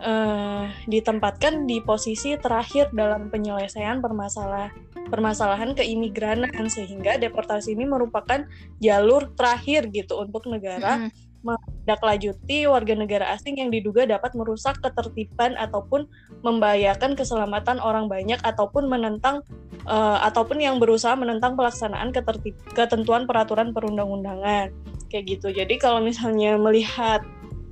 uh, 0.00 0.64
ditempatkan 0.88 1.68
di 1.68 1.80
posisi 1.84 2.34
terakhir 2.40 2.90
dalam 2.90 3.28
penyelesaian 3.28 4.00
permasalahan 4.00 4.72
permasalahan 5.10 5.74
keimigranan 5.74 6.50
sehingga 6.70 7.18
deportasi 7.18 7.74
ini 7.74 7.84
merupakan 7.84 8.46
jalur 8.78 9.30
terakhir 9.34 9.90
gitu 9.90 10.22
untuk 10.22 10.46
negara 10.46 11.06
mm. 11.06 11.10
menindaklanjuti 11.40 12.68
warga 12.68 12.94
negara 12.94 13.26
asing 13.34 13.58
yang 13.58 13.72
diduga 13.72 14.06
dapat 14.06 14.36
merusak 14.36 14.78
ketertiban 14.78 15.56
ataupun 15.58 16.06
membahayakan 16.46 17.18
keselamatan 17.18 17.80
orang 17.82 18.06
banyak 18.06 18.38
ataupun 18.44 18.86
menentang 18.86 19.42
uh, 19.88 20.20
ataupun 20.22 20.60
yang 20.62 20.76
berusaha 20.78 21.16
menentang 21.16 21.56
pelaksanaan 21.58 22.12
ketertib 22.12 22.54
ketentuan 22.76 23.24
peraturan 23.24 23.72
perundang-undangan 23.72 24.70
kayak 25.10 25.24
gitu. 25.26 25.50
Jadi 25.50 25.74
kalau 25.82 25.98
misalnya 25.98 26.54
melihat 26.54 27.24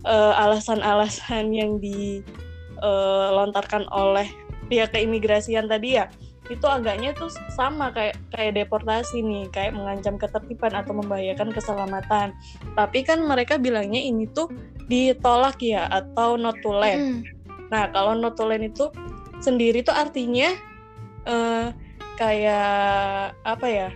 alasan-alasan 0.09 1.53
uh, 1.53 1.55
yang 1.55 1.77
dilontarkan 1.81 3.85
uh, 3.88 3.92
oleh 3.92 4.29
pihak 4.73 4.92
keimigrasian 4.97 5.68
tadi 5.68 6.01
ya 6.01 6.09
itu 6.49 6.64
agaknya 6.64 7.12
tuh 7.12 7.29
sama 7.53 7.92
kayak 7.92 8.16
kayak 8.33 8.57
deportasi 8.57 9.21
nih, 9.21 9.53
kayak 9.53 9.77
mengancam 9.77 10.16
ketertiban 10.16 10.73
atau 10.73 10.97
membahayakan 10.97 11.53
keselamatan. 11.53 12.33
Tapi 12.73 13.05
kan 13.05 13.21
mereka 13.21 13.61
bilangnya 13.61 14.01
ini 14.01 14.25
tuh 14.33 14.49
ditolak 14.88 15.61
ya 15.61 15.85
atau 15.92 16.40
not 16.40 16.57
to 16.64 16.73
land. 16.73 17.01
Hmm. 17.01 17.21
Nah, 17.68 17.92
kalau 17.92 18.16
not 18.16 18.40
to 18.40 18.49
land 18.49 18.64
itu 18.64 18.88
sendiri 19.44 19.85
tuh 19.85 19.92
artinya 19.92 20.49
uh, 21.29 21.68
kayak 22.16 23.37
apa 23.44 23.68
ya? 23.68 23.92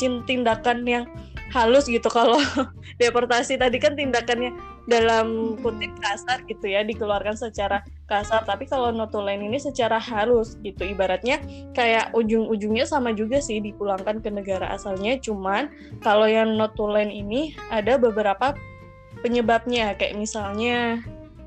tindakan 0.00 0.88
yang 0.88 1.04
halus 1.52 1.86
gitu 1.86 2.08
kalau 2.08 2.40
deportasi 3.02 3.60
tadi 3.60 3.76
kan 3.76 3.94
tindakannya 3.94 4.56
dalam 4.90 5.54
kutip 5.62 5.94
kasar 6.02 6.42
gitu 6.50 6.66
ya 6.66 6.82
dikeluarkan 6.82 7.38
secara 7.38 7.86
kasar. 8.10 8.42
Tapi 8.42 8.66
kalau 8.66 8.90
notulen 8.90 9.42
ini 9.42 9.62
secara 9.62 10.02
halus 10.02 10.58
gitu. 10.66 10.82
Ibaratnya 10.82 11.38
kayak 11.72 12.10
ujung-ujungnya 12.16 12.82
sama 12.82 13.14
juga 13.14 13.38
sih 13.38 13.62
dipulangkan 13.62 14.18
ke 14.18 14.30
negara 14.32 14.74
asalnya. 14.74 15.18
Cuman 15.22 15.70
kalau 16.02 16.26
yang 16.26 16.58
notulen 16.58 17.14
ini 17.14 17.54
ada 17.70 17.94
beberapa 17.94 18.58
penyebabnya. 19.22 19.94
Kayak 19.94 20.18
misalnya 20.18 20.98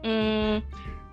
hmm, 0.08 0.63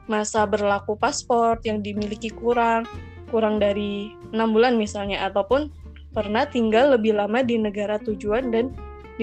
masa 0.06 0.46
berlaku 0.46 0.94
paspor 0.94 1.58
yang 1.66 1.82
dimiliki 1.82 2.30
kurang 2.30 2.86
kurang 3.34 3.58
dari 3.58 4.14
enam 4.30 4.54
bulan 4.54 4.78
misalnya. 4.78 5.26
Ataupun 5.26 5.74
pernah 6.14 6.46
tinggal 6.46 6.94
lebih 6.94 7.18
lama 7.18 7.42
di 7.42 7.58
negara 7.58 7.98
tujuan 7.98 8.54
dan 8.54 8.70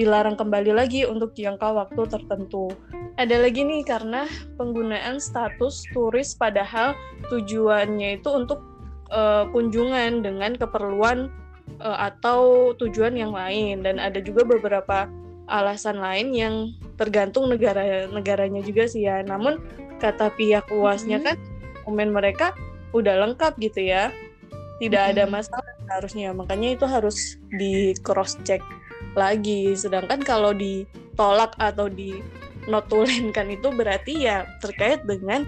dilarang 0.00 0.32
kembali 0.32 0.72
lagi 0.72 1.04
untuk 1.04 1.36
jangka 1.36 1.76
waktu 1.76 2.08
tertentu. 2.08 2.72
Ada 3.20 3.36
lagi 3.36 3.68
nih 3.68 3.84
karena 3.84 4.24
penggunaan 4.56 5.20
status 5.20 5.84
turis 5.92 6.32
padahal 6.32 6.96
tujuannya 7.28 8.16
itu 8.16 8.32
untuk 8.32 8.64
uh, 9.12 9.44
kunjungan 9.52 10.24
dengan 10.24 10.56
keperluan 10.56 11.28
uh, 11.84 12.08
atau 12.08 12.72
tujuan 12.80 13.12
yang 13.12 13.36
lain 13.36 13.84
dan 13.84 14.00
ada 14.00 14.24
juga 14.24 14.48
beberapa 14.48 15.04
alasan 15.52 16.00
lain 16.00 16.32
yang 16.32 16.54
tergantung 16.96 17.52
negara-negaranya 17.52 18.64
juga 18.64 18.88
sih 18.88 19.04
ya. 19.04 19.20
Namun 19.20 19.60
kata 20.00 20.32
pihak 20.32 20.72
UASnya 20.72 21.20
mm 21.20 21.24
-hmm. 21.28 21.36
kan 21.36 21.84
komen 21.84 22.08
mereka 22.08 22.56
udah 22.96 23.20
lengkap 23.28 23.52
gitu 23.60 23.84
ya. 23.84 24.08
Tidak 24.80 24.96
mm 24.96 25.08
-hmm. 25.12 25.20
ada 25.20 25.24
masalah 25.28 25.76
harusnya. 25.92 26.32
Makanya 26.32 26.72
itu 26.72 26.88
harus 26.88 27.36
di 27.52 27.92
cross 28.00 28.40
check 28.48 28.64
lagi. 29.16 29.74
Sedangkan 29.74 30.20
kalau 30.22 30.54
ditolak 30.54 31.54
atau 31.56 31.86
di 31.90 32.20
notulenkan 32.68 33.48
itu 33.50 33.72
berarti 33.72 34.28
ya 34.28 34.44
terkait 34.60 35.02
dengan 35.08 35.46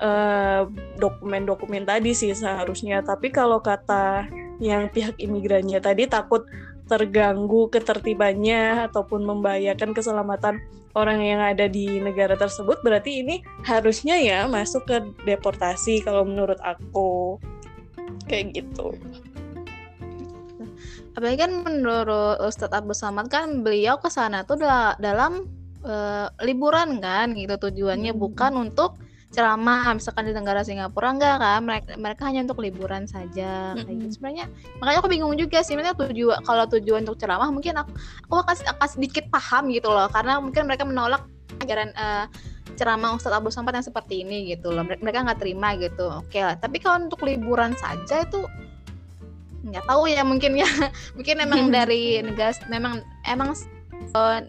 eh, 0.00 0.62
dokumen-dokumen 0.98 1.84
tadi 1.86 2.16
sih 2.16 2.32
seharusnya. 2.32 3.04
Tapi 3.04 3.30
kalau 3.30 3.60
kata 3.60 4.26
yang 4.62 4.90
pihak 4.90 5.18
imigrannya 5.18 5.82
tadi 5.82 6.06
takut 6.06 6.46
terganggu 6.84 7.72
ketertibannya 7.72 8.86
ataupun 8.92 9.24
membahayakan 9.24 9.96
keselamatan 9.96 10.60
orang 10.94 11.18
yang 11.20 11.40
ada 11.42 11.66
di 11.66 11.98
negara 11.98 12.38
tersebut 12.38 12.80
berarti 12.84 13.24
ini 13.24 13.42
harusnya 13.66 14.20
ya 14.20 14.46
masuk 14.46 14.86
ke 14.86 14.96
deportasi 15.26 16.04
kalau 16.04 16.22
menurut 16.22 16.60
aku 16.62 17.40
kayak 18.30 18.54
gitu 18.62 18.94
apalagi 21.14 21.38
kan 21.46 21.52
menurut 21.62 22.42
Ustadz 22.42 22.74
Abu 22.74 22.90
Samad 22.92 23.30
kan 23.30 23.62
beliau 23.62 23.98
ke 24.02 24.10
sana 24.10 24.42
tuh 24.42 24.58
dalam 24.98 25.46
uh, 25.86 26.26
liburan 26.42 26.98
kan 26.98 27.32
gitu. 27.38 27.54
Tujuannya 27.70 28.12
hmm. 28.12 28.20
bukan 28.20 28.52
untuk 28.58 28.98
ceramah 29.34 29.90
misalkan 29.98 30.30
di 30.30 30.34
negara 30.34 30.62
Singapura 30.66 31.14
enggak 31.14 31.38
kan. 31.38 31.60
Mereka 31.62 31.90
mereka 31.98 32.22
hanya 32.26 32.46
untuk 32.50 32.62
liburan 32.62 33.06
saja. 33.06 33.78
Kayak 33.78 33.94
gitu. 34.06 34.12
Sebenarnya 34.18 34.46
makanya 34.82 34.98
aku 34.98 35.10
bingung 35.10 35.34
juga 35.38 35.62
sih 35.62 35.78
sebenarnya 35.78 35.94
tujuan 35.94 36.38
kalau 36.42 36.64
tujuan 36.66 37.06
untuk 37.06 37.18
ceramah 37.22 37.48
mungkin 37.54 37.78
aku 37.78 37.90
aku 38.26 38.34
akan, 38.42 38.56
akan 38.74 38.88
sedikit 38.90 39.24
paham 39.30 39.70
gitu 39.70 39.90
loh. 39.90 40.10
Karena 40.10 40.42
mungkin 40.42 40.66
mereka 40.66 40.82
menolak 40.82 41.22
ajaran 41.62 41.94
uh, 41.94 42.26
ceramah 42.74 43.14
Ustadz 43.14 43.38
Abu 43.38 43.54
Samad 43.54 43.78
yang 43.78 43.86
seperti 43.86 44.26
ini 44.26 44.50
gitu 44.50 44.74
loh. 44.74 44.82
Mereka 44.82 45.22
nggak 45.22 45.38
terima 45.38 45.78
gitu. 45.78 46.10
Oke 46.10 46.42
lah. 46.42 46.58
Tapi 46.58 46.82
kalau 46.82 47.06
untuk 47.06 47.22
liburan 47.22 47.78
saja 47.78 48.26
itu 48.26 48.42
nggak 49.64 49.84
tahu 49.88 50.04
ya 50.06 50.22
mungkin 50.22 50.60
ya. 50.60 50.68
Mungkin 51.16 51.36
emang 51.40 51.70
dari 51.76 52.20
negara 52.20 52.52
memang 52.68 53.00
emang 53.24 53.56
uh, 54.12 54.40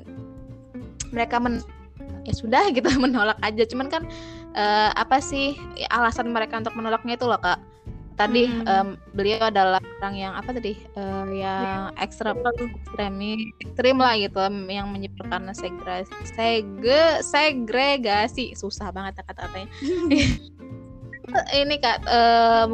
mereka 1.15 1.39
men 1.39 1.63
ya 2.25 2.34
sudah 2.36 2.69
gitu 2.75 2.88
menolak 2.99 3.39
aja. 3.39 3.63
Cuman 3.63 3.88
kan 3.88 4.04
uh, 4.58 4.91
apa 4.93 5.23
sih 5.23 5.56
alasan 5.89 6.36
mereka 6.36 6.60
untuk 6.60 6.75
menolaknya 6.75 7.15
itu 7.15 7.25
loh 7.25 7.39
kak. 7.39 7.60
Tadi 8.15 8.47
hmm. 8.47 8.63
um, 8.63 8.89
beliau 9.12 9.51
adalah 9.51 9.84
orang 9.99 10.15
yang 10.15 10.32
apa 10.39 10.56
tadi 10.56 10.80
uh, 10.95 11.28
yang 11.36 11.91
ekstra 11.99 12.32
ekstremis 12.32 13.51
ekstrim 13.60 13.99
lah 13.99 14.15
gitu 14.15 14.39
yang 14.71 14.88
menyebabkan 14.88 15.51
segregasi 15.51 16.15
sege, 16.23 17.19
segregasi. 17.19 18.56
Susah 18.56 18.95
banget 18.95 19.19
kata-katanya. 19.19 19.67
Ini 21.51 21.75
kak 21.84 22.08
uh, 22.08 22.71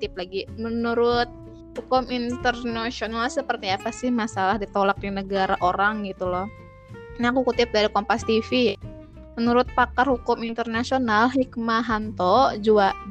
tip 0.00 0.16
lagi. 0.16 0.48
Menurut 0.56 1.41
hukum 1.76 2.04
internasional 2.12 3.28
seperti 3.32 3.72
apa 3.72 3.88
sih 3.88 4.12
masalah 4.12 4.60
ditolak 4.60 5.00
di 5.00 5.08
negara 5.08 5.56
orang 5.64 6.04
gitu 6.04 6.28
loh. 6.28 6.48
Ini 7.16 7.28
aku 7.32 7.52
kutip 7.52 7.72
dari 7.72 7.88
Kompas 7.92 8.24
TV. 8.24 8.76
Menurut 9.32 9.64
pakar 9.72 10.04
hukum 10.12 10.44
internasional 10.44 11.32
Hikmahanto 11.32 12.52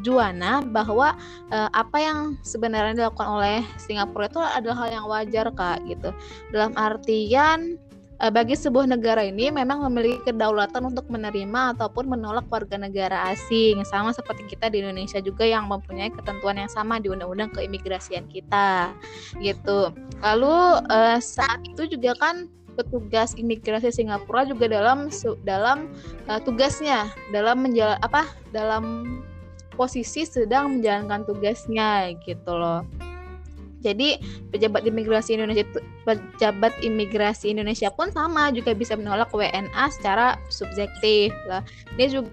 Juwana 0.06 0.62
bahwa 0.62 1.18
eh, 1.50 1.70
apa 1.74 1.98
yang 1.98 2.38
sebenarnya 2.46 2.94
dilakukan 2.94 3.30
oleh 3.42 3.66
Singapura 3.82 4.30
itu 4.30 4.38
adalah 4.38 4.86
hal 4.86 4.90
yang 5.02 5.06
wajar 5.10 5.50
kak 5.50 5.82
gitu. 5.90 6.14
Dalam 6.54 6.78
artian 6.78 7.82
Eh, 8.22 8.30
bagi 8.30 8.54
sebuah 8.54 8.86
negara 8.86 9.26
ini 9.26 9.50
memang 9.50 9.82
memiliki 9.90 10.30
kedaulatan 10.30 10.94
untuk 10.94 11.10
menerima 11.10 11.74
ataupun 11.74 12.06
menolak 12.06 12.46
warga 12.54 12.78
negara 12.78 13.34
asing 13.34 13.82
sama 13.82 14.14
seperti 14.14 14.46
kita 14.46 14.70
di 14.70 14.86
Indonesia 14.86 15.18
juga 15.18 15.42
yang 15.42 15.66
mempunyai 15.66 16.14
ketentuan 16.14 16.62
yang 16.62 16.70
sama 16.70 17.02
di 17.02 17.10
undang-undang 17.10 17.50
keimigrasian 17.50 18.30
kita 18.30 18.94
gitu. 19.42 19.90
Lalu 20.22 20.86
uh, 20.94 21.18
saat 21.18 21.66
itu 21.66 21.98
juga 21.98 22.14
kan 22.22 22.46
petugas 22.78 23.34
imigrasi 23.34 23.90
Singapura 23.90 24.46
juga 24.46 24.70
dalam 24.70 25.10
dalam 25.42 25.90
uh, 26.30 26.38
tugasnya 26.38 27.10
dalam 27.34 27.66
menjala 27.66 27.98
apa 28.06 28.30
dalam 28.54 29.18
posisi 29.74 30.30
sedang 30.30 30.78
menjalankan 30.78 31.26
tugasnya 31.26 32.14
gitu 32.22 32.54
loh 32.54 32.86
jadi 33.82 34.22
pejabat 34.54 34.86
imigrasi 34.86 35.36
Indonesia 35.36 35.66
pejabat 36.06 36.74
imigrasi 36.86 37.54
Indonesia 37.54 37.90
pun 37.90 38.14
sama 38.14 38.54
juga 38.54 38.78
bisa 38.78 38.94
menolak 38.94 39.34
WNA 39.34 39.86
secara 39.94 40.38
subjektif 40.54 41.34
lah. 41.50 41.66
Dia 41.98 42.08
juga 42.10 42.30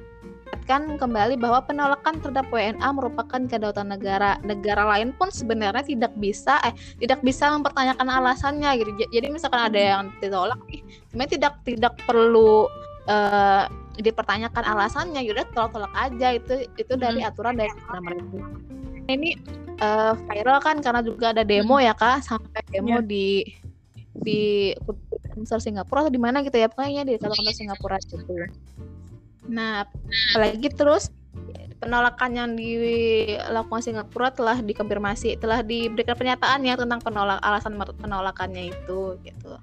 kan 0.68 1.00
kembali 1.00 1.40
bahwa 1.40 1.64
penolakan 1.64 2.20
terhadap 2.20 2.48
WNA 2.52 2.88
merupakan 2.92 3.40
kedaulatan 3.48 3.88
negara. 3.88 4.36
Negara 4.44 4.84
lain 4.84 5.16
pun 5.16 5.32
sebenarnya 5.32 5.84
tidak 5.84 6.12
bisa 6.20 6.60
eh 6.64 6.76
tidak 7.00 7.24
bisa 7.24 7.48
mempertanyakan 7.52 8.08
alasannya 8.08 8.70
gitu. 8.80 8.90
Jadi 9.08 9.26
misalkan 9.32 9.72
ada 9.72 9.80
yang 9.80 10.02
ditolak 10.20 10.60
nih, 10.68 10.84
sebenarnya 11.08 11.32
tidak 11.40 11.54
tidak 11.64 11.94
perlu 12.04 12.68
uh, 13.08 13.64
dipertanyakan 13.98 14.64
alasannya, 14.64 15.24
yaudah 15.24 15.48
tolak-tolak 15.56 15.92
aja 15.96 16.36
itu 16.36 16.68
itu 16.76 16.92
dari 16.94 17.24
hmm. 17.24 17.28
aturan 17.32 17.56
dari 17.56 17.72
negara 17.72 18.00
mereka. 18.04 18.44
Ini 19.08 19.30
uh, 19.80 20.12
viral 20.28 20.58
kan 20.60 20.76
karena 20.84 21.00
juga 21.00 21.32
ada 21.32 21.42
demo 21.42 21.80
ya 21.80 21.96
kak 21.96 22.22
sampai 22.22 22.60
demo 22.68 23.00
yeah. 23.00 23.04
di 23.04 23.26
di 24.18 24.40
Kantor 25.32 25.60
Singapura 25.62 25.98
atau 26.06 26.12
di 26.12 26.20
mana 26.20 26.42
gitu 26.42 26.58
ya 26.58 26.66
pokoknya 26.66 27.06
di 27.06 27.14
kantor 27.16 27.54
Singapura 27.54 27.96
gitu. 28.02 28.34
Nah, 29.48 29.86
apalagi 30.34 30.68
terus 30.74 31.14
penolakan 31.78 32.30
yang 32.34 32.50
dilakukan 32.58 33.82
Singapura 33.82 34.34
telah 34.34 34.58
dikonfirmasi, 34.58 35.38
telah 35.38 35.62
diberikan 35.62 36.18
pernyataan 36.18 36.66
ya 36.66 36.74
tentang 36.74 36.98
penolak 36.98 37.38
alasan 37.40 37.78
penolakannya 37.78 38.74
itu 38.74 39.14
gitu. 39.22 39.54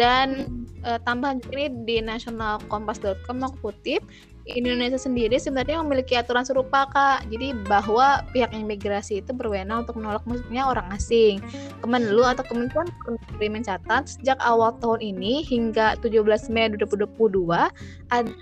Dan 0.00 0.48
e, 0.80 0.96
tambahan 1.04 1.44
ini 1.52 1.84
di 1.84 1.96
nationalkompas.com 2.00 3.36
aku 3.44 3.56
kutip 3.70 4.00
Indonesia 4.48 4.96
sendiri 4.96 5.36
sebenarnya 5.36 5.84
memiliki 5.84 6.16
aturan 6.16 6.42
serupa 6.42 6.88
kak. 6.88 7.28
Jadi 7.28 7.52
bahwa 7.68 8.24
pihak 8.32 8.50
imigrasi 8.56 9.20
itu 9.20 9.30
berwenang 9.36 9.84
untuk 9.84 10.00
menolak 10.00 10.24
maksudnya 10.24 10.64
orang 10.64 10.88
asing. 10.96 11.44
Kemenlu 11.84 12.24
atau 12.24 12.42
Kementerian 12.48 12.88
Negeri 13.06 13.48
mencatat 13.52 14.02
sejak 14.16 14.40
awal 14.40 14.74
tahun 14.80 15.00
ini 15.04 15.44
hingga 15.44 16.00
17 16.00 16.50
Mei 16.50 16.72
2022 16.72 17.06
ada 18.10 18.32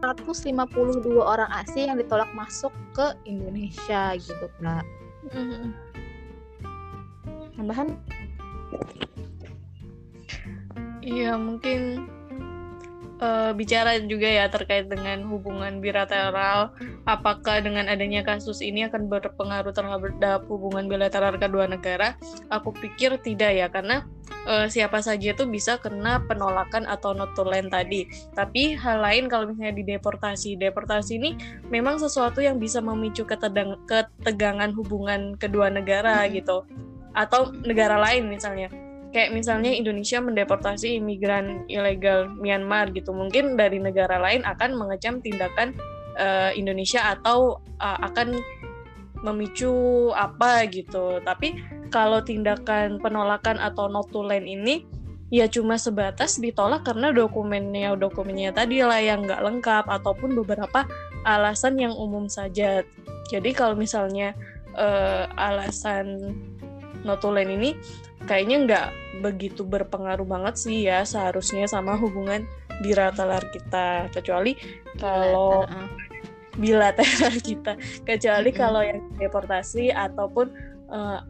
152 0.00 1.20
orang 1.20 1.50
asing 1.60 1.92
yang 1.92 1.98
ditolak 2.00 2.30
masuk 2.32 2.72
ke 2.96 3.12
Indonesia 3.28 4.16
gitu 4.16 4.46
kak. 4.62 4.86
Mm-hmm. 5.30 5.76
tambahan? 7.60 7.92
Iya 11.04 11.36
mungkin 11.36 12.08
uh, 13.20 13.52
bicara 13.54 14.00
juga 14.02 14.26
ya 14.26 14.48
terkait 14.50 14.88
dengan 14.88 15.22
hubungan 15.28 15.78
bilateral. 15.78 16.74
Apakah 17.06 17.62
dengan 17.62 17.86
adanya 17.86 18.26
kasus 18.26 18.64
ini 18.64 18.88
akan 18.88 19.06
berpengaruh 19.06 19.70
terhadap 19.70 20.48
hubungan 20.48 20.90
bilateral 20.90 21.36
kedua 21.36 21.68
negara? 21.68 22.16
Aku 22.50 22.74
pikir 22.74 23.20
tidak 23.22 23.52
ya, 23.54 23.66
karena 23.70 24.08
uh, 24.48 24.66
siapa 24.66 24.98
saja 25.04 25.36
itu 25.36 25.46
bisa 25.46 25.78
kena 25.78 26.24
penolakan 26.26 26.88
atau 26.88 27.14
notulen 27.14 27.70
tadi. 27.70 28.08
Tapi 28.34 28.74
hal 28.74 29.04
lain 29.04 29.30
kalau 29.30 29.52
misalnya 29.52 29.76
di 29.76 29.84
deportasi, 29.86 30.56
deportasi 30.58 31.12
ini 31.20 31.30
memang 31.68 32.00
sesuatu 32.00 32.42
yang 32.42 32.58
bisa 32.58 32.82
memicu 32.82 33.22
ketegangan 33.28 34.72
hubungan 34.74 35.36
kedua 35.36 35.68
negara 35.70 36.26
hmm. 36.26 36.30
gitu, 36.40 36.66
atau 37.14 37.52
negara 37.62 38.00
lain 38.00 38.26
misalnya 38.26 38.89
kayak 39.10 39.34
misalnya 39.34 39.74
Indonesia 39.74 40.22
mendeportasi 40.22 41.02
imigran 41.02 41.66
ilegal 41.66 42.30
Myanmar 42.38 42.94
gitu 42.94 43.10
mungkin 43.10 43.58
dari 43.58 43.82
negara 43.82 44.22
lain 44.22 44.46
akan 44.46 44.78
mengecam 44.78 45.18
tindakan 45.18 45.74
uh, 46.14 46.54
Indonesia 46.54 47.14
atau 47.18 47.58
uh, 47.82 47.98
akan 48.06 48.38
memicu 49.20 50.08
apa 50.16 50.64
gitu. 50.70 51.20
Tapi 51.20 51.58
kalau 51.92 52.22
tindakan 52.22 53.02
penolakan 53.02 53.60
atau 53.60 53.90
notulen 53.90 54.46
ini 54.46 54.86
ya 55.30 55.46
cuma 55.46 55.78
sebatas 55.78 56.42
ditolak 56.42 56.82
karena 56.82 57.14
dokumennya 57.14 57.94
dokumennya 57.94 58.50
tadi 58.50 58.82
lah 58.82 58.98
yang 58.98 59.22
nggak 59.22 59.42
lengkap 59.42 59.84
ataupun 59.86 60.34
beberapa 60.34 60.86
alasan 61.26 61.78
yang 61.78 61.94
umum 61.94 62.26
saja. 62.26 62.82
Jadi 63.30 63.50
kalau 63.54 63.78
misalnya 63.78 64.34
uh, 64.74 65.30
alasan 65.38 66.34
notulen 67.06 67.48
ini 67.48 67.78
kayaknya 68.28 68.56
nggak 68.66 68.86
begitu 69.20 69.62
berpengaruh 69.64 70.24
banget 70.24 70.54
sih 70.56 70.88
ya 70.88 71.04
seharusnya 71.04 71.68
sama 71.68 71.96
hubungan 71.96 72.44
bilateral 72.80 73.40
kita. 73.52 74.08
Kecuali 74.12 74.56
kalau 74.96 75.68
bilateral 76.56 77.34
kita. 77.48 77.76
Kecuali 78.04 78.50
kalau 78.50 78.82
yang 78.84 79.00
deportasi 79.20 79.92
ataupun 79.92 80.46
uh, 80.90 81.20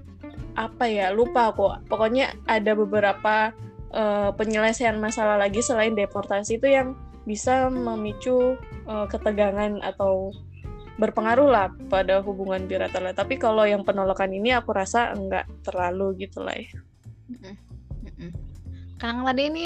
apa 0.58 0.84
ya 0.90 1.14
lupa 1.14 1.54
kok 1.54 1.86
pokoknya 1.86 2.34
ada 2.50 2.74
beberapa 2.74 3.54
uh, 3.94 4.30
penyelesaian 4.34 4.98
masalah 4.98 5.38
lagi 5.38 5.62
selain 5.62 5.94
deportasi 5.94 6.58
itu 6.58 6.68
yang 6.68 6.98
bisa 7.24 7.70
memicu 7.70 8.58
uh, 8.88 9.06
ketegangan 9.06 9.78
atau 9.84 10.34
berpengaruh 11.00 11.48
lah 11.48 11.66
pada 11.88 12.20
hubungan 12.20 12.68
bilateral. 12.68 13.16
Tapi 13.16 13.40
kalau 13.40 13.64
yang 13.64 13.82
penolakan 13.82 14.36
ini 14.36 14.52
aku 14.52 14.76
rasa 14.76 15.16
enggak 15.16 15.48
terlalu 15.64 16.28
gitu 16.28 16.44
lah 16.44 16.54
ya. 16.54 16.76
Karena 19.00 19.32
tadi 19.32 19.42
ini 19.48 19.64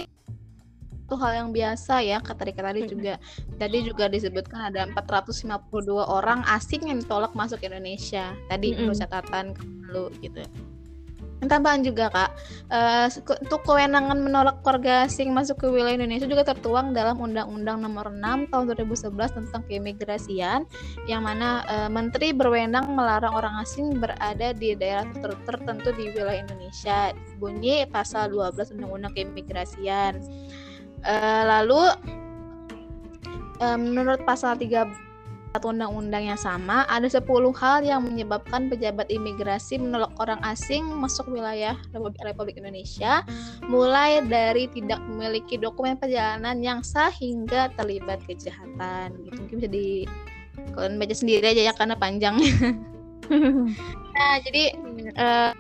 itu 1.04 1.14
hal 1.20 1.32
yang 1.36 1.50
biasa 1.52 2.00
ya 2.00 2.16
kata 2.16 2.48
Rika 2.48 2.64
tadi 2.64 2.88
juga 2.88 3.20
tadi 3.60 3.78
juga 3.84 4.08
disebutkan 4.08 4.72
ada 4.72 4.88
452 4.88 5.52
orang 6.00 6.40
asing 6.48 6.88
yang 6.88 6.96
ditolak 7.04 7.36
masuk 7.36 7.60
Indonesia 7.60 8.32
tadi 8.48 8.72
mm 8.72 8.88
-hmm. 8.88 8.96
catatan 9.04 9.52
lu 9.92 10.08
gitu 10.24 10.40
tambahan 11.46 11.84
juga 11.84 12.10
kak. 12.10 12.30
Uh, 12.68 13.06
untuk 13.44 13.60
kewenangan 13.64 14.18
menolak 14.18 14.58
warga 14.64 15.06
asing 15.06 15.30
masuk 15.30 15.60
ke 15.62 15.66
wilayah 15.70 16.00
Indonesia 16.00 16.26
juga 16.26 16.42
tertuang 16.48 16.96
dalam 16.96 17.20
Undang-Undang 17.20 17.84
Nomor 17.84 18.10
6 18.12 18.50
Tahun 18.50 18.64
2011 18.74 19.38
tentang 19.38 19.62
keimigrasian 19.68 20.66
yang 21.06 21.22
mana 21.22 21.62
uh, 21.68 21.90
Menteri 21.92 22.32
berwenang 22.32 22.92
melarang 22.92 23.36
orang 23.36 23.60
asing 23.60 24.00
berada 24.00 24.56
di 24.56 24.74
daerah 24.74 25.06
ter 25.12 25.32
tertentu 25.44 25.92
di 25.94 26.10
wilayah 26.12 26.42
Indonesia. 26.44 26.98
Bunyi 27.38 27.84
pasal 27.88 28.32
12 28.32 28.74
Undang-Undang 28.78 29.12
keimigrasian. 29.14 30.18
Uh, 31.04 31.42
lalu 31.44 31.82
uh, 33.60 33.78
menurut 33.78 34.24
pasal 34.24 34.56
3 34.56 35.03
undang-undang 35.62 36.26
yang 36.26 36.40
sama, 36.40 36.82
ada 36.90 37.06
10 37.06 37.22
hal 37.54 37.86
yang 37.86 38.02
menyebabkan 38.02 38.66
pejabat 38.66 39.06
imigrasi 39.06 39.78
menolak 39.78 40.10
orang 40.18 40.42
asing 40.42 40.82
masuk 40.98 41.30
wilayah 41.30 41.78
Republik 42.26 42.58
Indonesia, 42.58 43.22
mulai 43.70 44.18
dari 44.26 44.66
tidak 44.74 44.98
memiliki 45.06 45.54
dokumen 45.54 45.94
perjalanan 45.94 46.58
yang 46.58 46.82
sah 46.82 47.14
hingga 47.14 47.70
terlibat 47.78 48.18
kejahatan. 48.26 49.14
Gitu. 49.22 49.38
Mungkin 49.46 49.58
bisa 49.62 49.70
di 49.70 49.88
kalian 50.74 50.98
baca 50.98 51.14
sendiri 51.14 51.46
aja 51.54 51.70
ya 51.70 51.72
karena 51.78 51.94
panjang. 51.94 52.34
nah, 54.18 54.34
jadi 54.42 54.74
uh, 55.14 55.52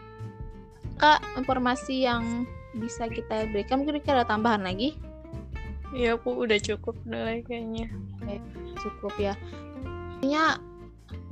Kak, 0.98 1.22
informasi 1.38 2.02
yang 2.02 2.46
bisa 2.74 3.06
kita 3.06 3.46
berikan 3.54 3.82
mungkin 3.82 4.02
kita 4.02 4.18
ada 4.18 4.26
tambahan 4.26 4.66
lagi? 4.66 4.98
Iya, 5.94 6.18
aku 6.18 6.42
udah 6.42 6.58
cukup 6.58 6.98
udah 7.06 7.38
kayaknya. 7.46 7.86
Oke, 8.18 8.42
cukup 8.82 9.14
ya 9.22 9.34
artinya 10.24 10.56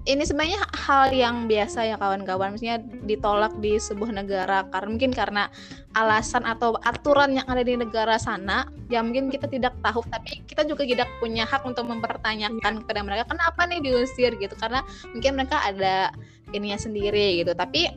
ini 0.04 0.20
sebenarnya 0.20 0.60
hal 0.76 1.14
yang 1.16 1.48
biasa 1.48 1.88
ya 1.88 1.96
kawan-kawan. 1.96 2.52
Maksudnya 2.52 2.84
ditolak 3.08 3.56
di 3.64 3.80
sebuah 3.80 4.12
negara 4.12 4.68
karena 4.68 4.88
mungkin 4.92 5.16
karena 5.16 5.48
alasan 5.96 6.44
atau 6.44 6.76
aturan 6.84 7.32
yang 7.32 7.48
ada 7.48 7.64
di 7.64 7.72
negara 7.72 8.20
sana 8.20 8.68
yang 8.92 9.08
mungkin 9.08 9.32
kita 9.32 9.48
tidak 9.48 9.72
tahu. 9.80 10.04
Tapi 10.12 10.44
kita 10.44 10.68
juga 10.68 10.84
tidak 10.84 11.08
punya 11.24 11.48
hak 11.48 11.64
untuk 11.64 11.88
mempertanyakan 11.88 12.84
kepada 12.84 13.00
mereka 13.00 13.24
kenapa 13.32 13.64
nih 13.64 13.80
diusir? 13.80 14.36
gitu. 14.36 14.52
Karena 14.60 14.84
mungkin 15.16 15.40
mereka 15.40 15.64
ada 15.64 16.12
ininya 16.52 16.76
sendiri 16.76 17.40
gitu. 17.40 17.56
Tapi 17.56 17.88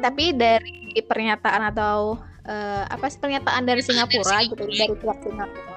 tapi 0.00 0.32
dari 0.32 0.96
pernyataan 1.04 1.68
atau 1.76 2.16
uh, 2.48 2.84
apa 2.88 3.12
sih 3.12 3.20
pernyataan 3.20 3.68
dari 3.68 3.84
Singapura 3.84 4.40
gitu 4.48 4.64
dari 4.64 4.96
pihak 4.96 5.20
Singapura 5.20 5.67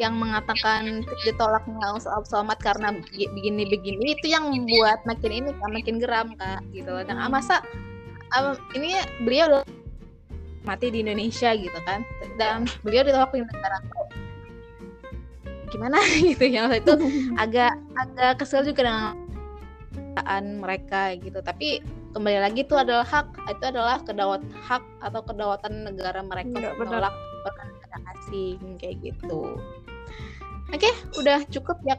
yang 0.00 0.16
mengatakan 0.16 1.04
ditolaknya 1.28 2.00
soal 2.00 2.24
selamat 2.24 2.58
karena 2.64 2.88
begini-begini 3.12 4.16
itu 4.16 4.32
yang 4.32 4.48
membuat 4.48 5.04
makin 5.04 5.44
ini 5.44 5.52
kan 5.60 5.70
makin 5.76 5.96
geram 6.00 6.32
kak 6.40 6.64
gitu 6.72 7.04
dan 7.04 7.20
ah, 7.20 7.28
masa 7.28 7.60
um, 8.32 8.56
ini 8.72 8.96
beliau 9.20 9.60
mati 10.64 10.92
di 10.92 11.04
Indonesia 11.04 11.52
gitu 11.52 11.78
kan. 11.84 12.00
Dan 12.40 12.64
beliau 12.80 13.04
ditolak 13.04 13.32
di 13.36 13.44
negara 13.44 13.78
gimana? 15.70 16.02
Gitu 16.34 16.44
ya 16.50 16.66
itu 16.74 16.92
agak 17.38 17.78
agak 17.94 18.42
kesel 18.42 18.66
juga 18.66 18.90
dengan 18.90 20.44
mereka 20.58 21.14
gitu. 21.14 21.38
Tapi 21.38 21.78
kembali 22.10 22.42
lagi 22.42 22.66
itu 22.66 22.74
adalah 22.74 23.06
hak 23.06 23.38
itu 23.46 23.64
adalah 23.70 24.02
kedawat 24.02 24.42
hak 24.66 24.82
atau 24.98 25.22
kedaulatan 25.22 25.86
negara 25.86 26.26
mereka 26.26 26.74
menolak 26.74 27.14
orang 27.46 27.70
asing 28.18 28.58
kayak 28.82 28.98
gitu 29.02 29.58
Oke, 30.70 30.86
okay, 30.86 30.92
udah 31.18 31.42
cukup 31.50 31.82
ya. 31.82 31.98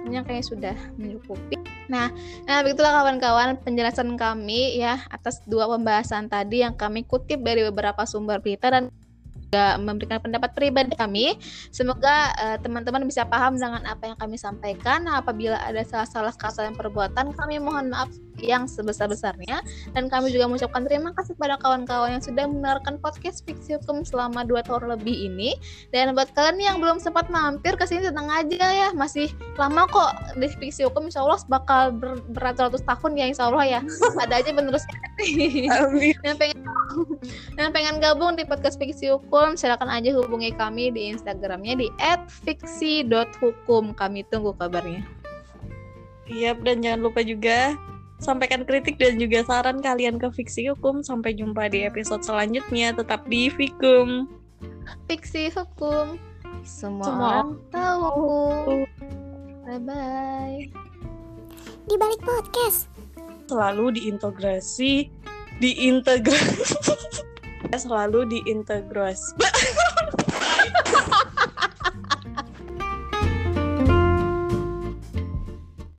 Kayaknya 0.00 0.44
sudah 0.44 0.76
mencukupi. 0.96 1.60
Nah, 1.92 2.08
nah 2.48 2.64
begitulah 2.64 2.96
kawan-kawan 3.02 3.60
penjelasan 3.60 4.16
kami 4.16 4.80
ya 4.80 5.04
atas 5.12 5.44
dua 5.44 5.68
pembahasan 5.68 6.32
tadi 6.32 6.64
yang 6.64 6.72
kami 6.72 7.04
kutip 7.04 7.44
dari 7.44 7.60
beberapa 7.68 8.08
sumber 8.08 8.40
berita 8.40 8.72
dan 8.72 8.88
juga 9.50 9.82
memberikan 9.82 10.22
pendapat 10.22 10.54
pribadi 10.54 10.94
kami. 10.94 11.34
Semoga 11.74 12.30
uh, 12.38 12.56
teman-teman 12.62 13.02
bisa 13.02 13.26
paham 13.26 13.58
dengan 13.58 13.82
apa 13.82 14.06
yang 14.06 14.14
kami 14.14 14.38
sampaikan. 14.38 15.10
Nah, 15.10 15.18
apabila 15.18 15.58
ada 15.58 15.82
salah-salah 15.82 16.30
kata 16.38 16.70
dan 16.70 16.78
perbuatan, 16.78 17.34
kami 17.34 17.58
mohon 17.58 17.90
maaf 17.90 18.14
yang 18.38 18.70
sebesar-besarnya. 18.70 19.58
Dan 19.90 20.06
kami 20.06 20.30
juga 20.30 20.46
mengucapkan 20.46 20.86
terima 20.86 21.10
kasih 21.18 21.34
kepada 21.34 21.58
kawan-kawan 21.58 22.14
yang 22.14 22.22
sudah 22.22 22.46
mendengarkan 22.46 23.02
podcast 23.02 23.42
Fiksi 23.42 23.74
Hukum 23.82 24.06
selama 24.06 24.46
2 24.46 24.62
tahun 24.70 24.94
lebih 24.94 25.34
ini. 25.34 25.58
Dan 25.90 26.14
buat 26.14 26.30
kalian 26.30 26.62
yang 26.62 26.76
belum 26.78 27.02
sempat 27.02 27.26
mampir 27.26 27.74
ke 27.74 27.84
sini 27.90 28.06
tenang 28.06 28.30
aja 28.30 28.70
ya. 28.70 28.88
Masih 28.94 29.34
lama 29.58 29.82
kok 29.90 30.38
di 30.38 30.46
Fiksi 30.46 30.86
Hukum. 30.86 31.10
Insya 31.10 31.26
Allah 31.26 31.42
bakal 31.50 31.90
ber 31.90 32.22
beratus-ratus 32.30 32.86
tahun 32.86 33.18
ya 33.18 33.26
insya 33.26 33.50
Allah 33.50 33.66
ya. 33.66 33.80
Ada 34.22 34.46
aja 34.46 34.50
penerusnya. 34.54 34.94
Yang 36.22 36.36
pengen 36.38 36.69
yang 37.58 37.70
pengen 37.70 38.02
gabung 38.02 38.34
di 38.34 38.44
podcast 38.44 38.76
Fiksi 38.78 39.10
Hukum 39.10 39.54
silakan 39.54 39.90
aja 39.90 40.10
hubungi 40.14 40.54
kami 40.54 40.90
di 40.90 41.10
Instagramnya 41.14 41.78
di 41.78 41.88
@fiksi.hukum 42.46 43.94
kami 43.94 44.26
tunggu 44.28 44.54
kabarnya 44.56 45.06
Iya, 46.30 46.54
dan 46.62 46.78
jangan 46.78 47.10
lupa 47.10 47.26
juga 47.26 47.74
sampaikan 48.22 48.62
kritik 48.62 49.02
dan 49.02 49.18
juga 49.18 49.42
saran 49.42 49.82
kalian 49.82 50.22
ke 50.22 50.30
Fiksi 50.30 50.70
Hukum. 50.70 51.02
Sampai 51.02 51.34
jumpa 51.34 51.66
di 51.66 51.82
episode 51.82 52.22
selanjutnya. 52.22 52.94
Tetap 52.94 53.26
di 53.26 53.50
Fikum. 53.50 54.30
Fiksi 55.10 55.50
Hukum. 55.50 56.22
Semua, 56.62 57.04
Semua 57.08 57.26
orang 57.26 57.52
tahu. 57.74 58.86
Bye-bye. 59.66 60.70
Di 61.90 61.94
balik 61.98 62.22
podcast. 62.22 62.86
Selalu 63.50 63.98
diintegrasi. 63.98 65.10
Diintegrasi. 65.60 67.22
selalu 67.80 68.26
diintegrasi. 68.26 69.36